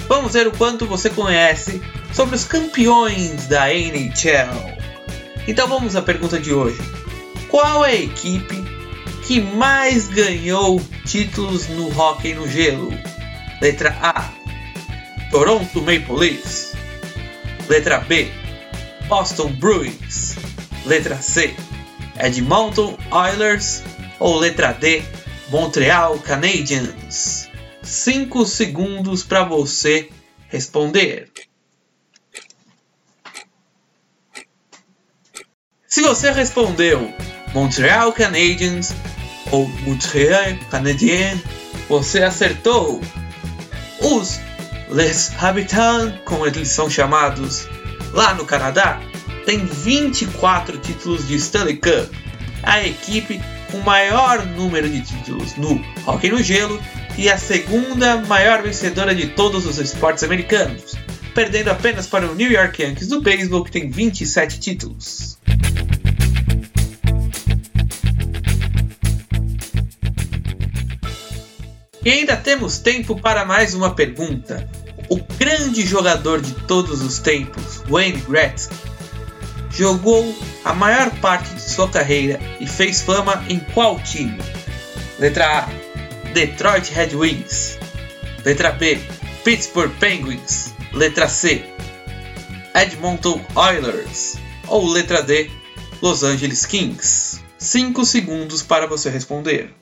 Vamos 0.06 0.34
ver 0.34 0.46
o 0.46 0.52
quanto 0.52 0.84
você 0.84 1.08
conhece 1.08 1.80
sobre 2.12 2.36
os 2.36 2.44
campeões 2.44 3.46
da 3.46 3.72
NHL. 3.72 4.76
Então 5.48 5.66
vamos 5.66 5.96
à 5.96 6.02
pergunta 6.02 6.38
de 6.38 6.52
hoje. 6.52 6.78
Qual 7.48 7.82
é 7.82 7.92
a 7.92 8.02
equipe 8.02 8.62
que 9.26 9.40
mais 9.40 10.08
ganhou 10.08 10.78
títulos 11.06 11.68
no 11.68 11.88
Rock 11.88 12.34
no 12.34 12.46
Gelo? 12.46 12.92
Letra 13.62 13.96
A: 14.02 14.28
Toronto 15.30 15.80
Maple 15.80 16.14
Leafs. 16.14 16.74
Letra 17.66 18.00
B: 18.00 18.41
Boston 19.08 19.52
Bruins. 19.52 20.36
Letra 20.86 21.20
C: 21.20 21.54
Edmonton 22.18 22.98
Oilers. 23.10 23.82
Ou 24.18 24.38
letra 24.38 24.72
D: 24.72 25.02
Montreal 25.50 26.18
Canadiens. 26.18 27.48
5 27.82 28.46
segundos 28.46 29.22
para 29.22 29.44
você 29.44 30.08
responder. 30.48 31.30
Se 35.86 36.00
você 36.00 36.30
respondeu 36.30 37.12
Montreal 37.52 38.12
Canadiens 38.12 38.94
ou 39.50 39.68
Montreal 39.68 40.56
Canadien, 40.70 41.42
você 41.88 42.22
acertou. 42.22 43.00
Os 44.00 44.40
Les 44.88 45.32
Habitants, 45.42 46.18
como 46.24 46.46
eles 46.46 46.68
são 46.68 46.88
chamados 46.88 47.68
lá 48.12 48.34
no 48.34 48.44
Canadá, 48.44 49.00
tem 49.44 49.64
24 49.64 50.78
títulos 50.78 51.26
de 51.26 51.36
Stanley 51.36 51.76
Cup. 51.76 52.12
A 52.62 52.86
equipe 52.86 53.40
com 53.70 53.78
maior 53.78 54.44
número 54.46 54.88
de 54.88 55.00
títulos 55.00 55.56
no 55.56 55.82
hockey 56.06 56.30
no 56.30 56.42
gelo 56.42 56.80
e 57.16 57.28
a 57.28 57.36
segunda 57.36 58.16
maior 58.16 58.62
vencedora 58.62 59.14
de 59.14 59.28
todos 59.28 59.66
os 59.66 59.78
esportes 59.78 60.22
americanos, 60.22 60.94
perdendo 61.34 61.70
apenas 61.70 62.06
para 62.06 62.30
o 62.30 62.34
New 62.34 62.50
York 62.50 62.82
Yankees 62.82 63.08
do 63.08 63.20
beisebol, 63.20 63.64
que 63.64 63.72
tem 63.72 63.90
27 63.90 64.60
títulos. 64.60 65.38
E 72.04 72.10
ainda 72.10 72.36
temos 72.36 72.78
tempo 72.78 73.20
para 73.20 73.44
mais 73.44 73.74
uma 73.74 73.94
pergunta. 73.94 74.68
O 75.12 75.20
grande 75.38 75.86
jogador 75.86 76.40
de 76.40 76.54
todos 76.66 77.02
os 77.02 77.18
tempos, 77.18 77.82
Wayne 77.86 78.22
Gretzky, 78.22 78.74
jogou 79.70 80.34
a 80.64 80.72
maior 80.72 81.10
parte 81.20 81.54
de 81.54 81.60
sua 81.60 81.86
carreira 81.86 82.40
e 82.58 82.66
fez 82.66 83.02
fama 83.02 83.44
em 83.46 83.60
qual 83.74 84.00
time? 84.00 84.38
Letra 85.18 85.64
A: 85.64 85.68
Detroit 86.32 86.88
Red 86.94 87.14
Wings. 87.14 87.78
Letra 88.42 88.72
B: 88.72 88.98
Pittsburgh 89.44 89.92
Penguins. 90.00 90.72
Letra 90.94 91.28
C: 91.28 91.62
Edmonton 92.74 93.38
Oilers. 93.54 94.38
Ou 94.66 94.88
letra 94.88 95.22
D: 95.22 95.50
Los 96.00 96.24
Angeles 96.24 96.64
Kings. 96.64 97.38
5 97.58 98.06
segundos 98.06 98.62
para 98.62 98.86
você 98.86 99.10
responder. 99.10 99.74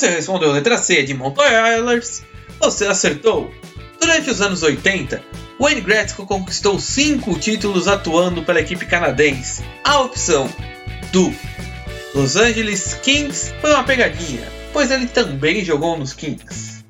Você 0.00 0.08
respondeu 0.08 0.50
letra 0.50 0.78
C 0.78 1.02
de 1.02 1.14
Oilers. 1.14 2.22
Você 2.58 2.86
acertou. 2.86 3.52
Durante 4.00 4.30
os 4.30 4.40
anos 4.40 4.62
80, 4.62 5.22
Wayne 5.60 5.82
Gretzky 5.82 6.24
conquistou 6.24 6.80
5 6.80 7.38
títulos 7.38 7.86
atuando 7.86 8.42
pela 8.42 8.62
equipe 8.62 8.86
canadense. 8.86 9.62
A 9.84 10.00
opção 10.00 10.48
do 11.12 11.30
Los 12.14 12.34
Angeles 12.34 12.94
Kings 13.02 13.52
foi 13.60 13.74
uma 13.74 13.84
pegadinha, 13.84 14.48
pois 14.72 14.90
ele 14.90 15.06
também 15.06 15.62
jogou 15.62 15.98
nos 15.98 16.14
Kings. 16.14 16.82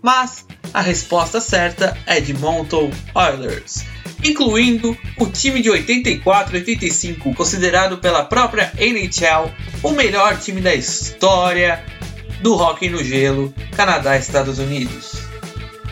Mas 0.00 0.46
a 0.72 0.80
resposta 0.80 1.42
certa 1.42 1.94
é 2.06 2.16
Edmonton 2.16 2.90
Oilers, 3.14 3.84
incluindo 4.24 4.96
o 5.18 5.26
time 5.26 5.60
de 5.60 5.68
84-85, 5.68 7.34
considerado 7.34 7.98
pela 7.98 8.24
própria 8.24 8.72
NHL 8.78 9.52
o 9.82 9.90
melhor 9.90 10.38
time 10.38 10.62
da 10.62 10.74
história 10.74 11.84
do 12.46 12.54
hockey 12.54 12.88
no 12.88 13.02
gelo, 13.02 13.52
Canadá 13.76 14.16
Estados 14.16 14.60
Unidos. 14.60 15.16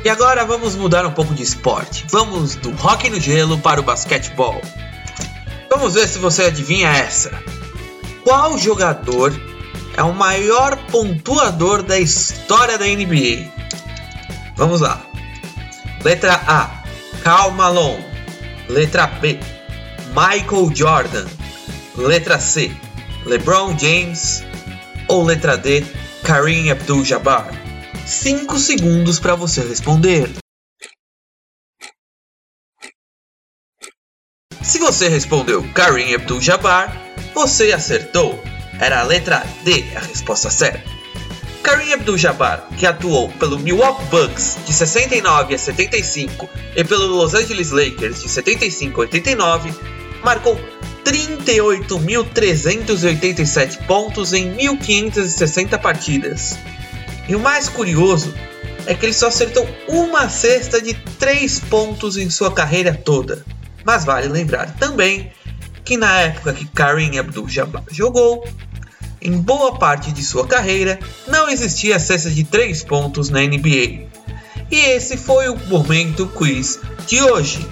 E 0.05 0.09
agora 0.09 0.45
vamos 0.45 0.77
mudar 0.77 1.05
um 1.05 1.11
pouco 1.11 1.35
de 1.35 1.43
esporte. 1.43 2.07
Vamos 2.09 2.55
do 2.55 2.71
hockey 2.71 3.11
no 3.11 3.19
gelo 3.19 3.59
para 3.59 3.81
o 3.81 3.83
basquetebol. 3.83 4.63
Vamos 5.69 5.95
ver 5.95 6.07
se 6.07 6.21
você 6.21 6.45
adivinha 6.45 6.91
essa. 6.91 7.33
Qual 8.23 8.57
jogador 8.57 9.35
é 9.97 10.03
o 10.05 10.15
maior 10.15 10.77
pontuador 10.93 11.83
da 11.83 11.99
história 11.99 12.79
da 12.79 12.87
NBA? 12.87 13.51
Vamos 14.55 14.81
lá. 14.81 15.05
Letra 16.05 16.41
A: 16.47 16.71
Karl 17.25 17.51
Malone. 17.51 18.05
Letra 18.69 19.09
B: 19.09 19.41
Michael 20.11 20.71
Jordan. 20.73 21.27
Letra 21.97 22.39
C: 22.39 22.71
LeBron 23.27 23.77
James. 23.77 24.45
Ou 25.09 25.25
letra 25.25 25.57
D: 25.57 25.85
Kareem 26.25 26.71
Abdul-Jabbar. 26.71 27.51
5 28.07 28.59
segundos 28.59 29.21
para 29.21 29.35
você 29.35 29.61
responder. 29.61 30.31
Se 34.63 34.79
você 34.79 35.09
respondeu 35.09 35.63
Kareem 35.75 36.15
Abdul-Jabbar, 36.15 36.97
você 37.35 37.73
acertou. 37.73 38.43
Era 38.81 39.01
a 39.01 39.03
letra 39.03 39.45
D 39.65 39.85
a 39.95 40.01
resposta 40.01 40.49
certa. 40.49 40.91
Kareem 41.63 41.93
Abdul-Jabbar, 41.93 42.69
que 42.79 42.87
atuou 42.87 43.31
pelo 43.33 43.59
Milwaukee 43.59 44.07
Bucks 44.07 44.57
de 44.65 44.73
69 44.73 45.55
a 45.55 45.59
75 45.59 46.49
e 46.75 46.83
pelo 46.85 47.07
Los 47.07 47.35
Angeles 47.35 47.71
Lakers 47.71 48.23
de 48.23 48.31
75 48.31 49.03
a 49.03 49.05
89, 49.05 49.75
marcou 50.23 50.59
38.387 51.05 53.87
pontos 53.87 54.33
em 54.33 54.57
1.560 54.57 55.79
partidas. 55.79 56.59
E 57.29 57.35
o 57.35 57.41
mais 57.41 57.69
curioso 57.69 58.33
é 58.87 58.95
que 58.95 59.05
ele 59.07 59.13
só 59.13 59.29
acertou 59.29 59.69
uma 59.89 60.29
cesta 60.29 60.81
de 60.81 60.95
3 61.19 61.61
pontos 61.61 62.17
em 62.17 62.29
sua 62.31 62.53
carreira 62.53 62.95
toda. 62.95 63.45
Mas 63.85 64.05
vale 64.05 64.29
lembrar 64.29 64.75
também 64.77 65.33
que 65.85 65.97
na 65.97 66.21
época 66.21 66.53
que 66.53 66.67
Kareem 66.67 67.19
Abdul-Jabbar 67.19 67.83
jogou, 67.91 68.47
em 69.21 69.37
boa 69.39 69.77
parte 69.79 70.13
de 70.13 70.23
sua 70.23 70.47
carreira 70.47 71.01
não 71.29 71.49
existia 71.49 71.99
cesta 71.99 72.31
de 72.31 72.45
3 72.45 72.85
pontos 72.85 73.31
na 73.31 73.41
NBA. 73.41 74.07
E 74.71 74.77
esse 74.77 75.17
foi 75.17 75.49
o 75.49 75.57
momento 75.67 76.27
quiz 76.27 76.79
de 77.07 77.23
hoje. 77.23 77.67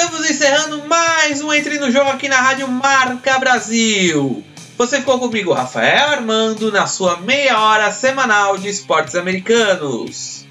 Estamos 0.00 0.30
encerrando 0.30 0.86
mais 0.86 1.42
um 1.42 1.52
Entre 1.52 1.76
no 1.76 1.90
Jogo 1.90 2.10
aqui 2.10 2.28
na 2.28 2.40
Rádio 2.40 2.68
Marca 2.68 3.36
Brasil. 3.36 4.44
Você 4.78 4.98
ficou 4.98 5.18
comigo, 5.18 5.52
Rafael 5.52 6.10
Armando, 6.10 6.70
na 6.70 6.86
sua 6.86 7.16
meia 7.16 7.58
hora 7.58 7.90
semanal 7.90 8.56
de 8.56 8.68
esportes 8.68 9.16
americanos. 9.16 10.46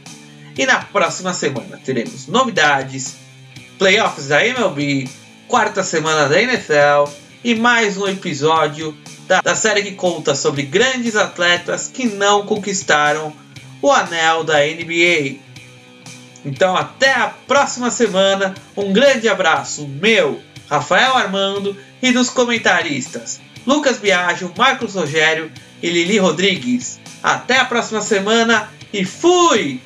E 0.57 0.65
na 0.65 0.79
próxima 0.79 1.33
semana 1.33 1.79
teremos 1.81 2.27
novidades, 2.27 3.15
playoffs 3.79 4.27
da 4.27 4.45
MLB, 4.45 5.09
quarta 5.47 5.81
semana 5.81 6.27
da 6.27 6.41
NFL 6.41 7.09
e 7.41 7.55
mais 7.55 7.95
um 7.95 8.05
episódio 8.05 8.97
da, 9.27 9.39
da 9.39 9.55
série 9.55 9.81
que 9.81 9.93
conta 9.93 10.35
sobre 10.35 10.63
grandes 10.63 11.15
atletas 11.15 11.89
que 11.91 12.05
não 12.05 12.45
conquistaram 12.45 13.31
o 13.81 13.93
anel 13.93 14.43
da 14.43 14.57
NBA. 14.57 15.46
Então 16.45 16.75
até 16.75 17.13
a 17.13 17.27
próxima 17.47 17.91
semana. 17.91 18.53
Um 18.75 18.93
grande 18.93 19.27
abraço 19.27 19.87
meu, 19.87 20.41
Rafael 20.69 21.15
Armando 21.15 21.75
e 22.01 22.11
dos 22.11 22.29
comentaristas 22.29 23.39
Lucas 23.67 23.99
Biagio, 23.99 24.53
Marcos 24.57 24.95
Rogério 24.95 25.51
e 25.83 25.89
Lili 25.89 26.17
Rodrigues. 26.17 27.01
Até 27.21 27.59
a 27.59 27.65
próxima 27.65 27.99
semana 27.99 28.69
e 28.93 29.03
fui! 29.03 29.81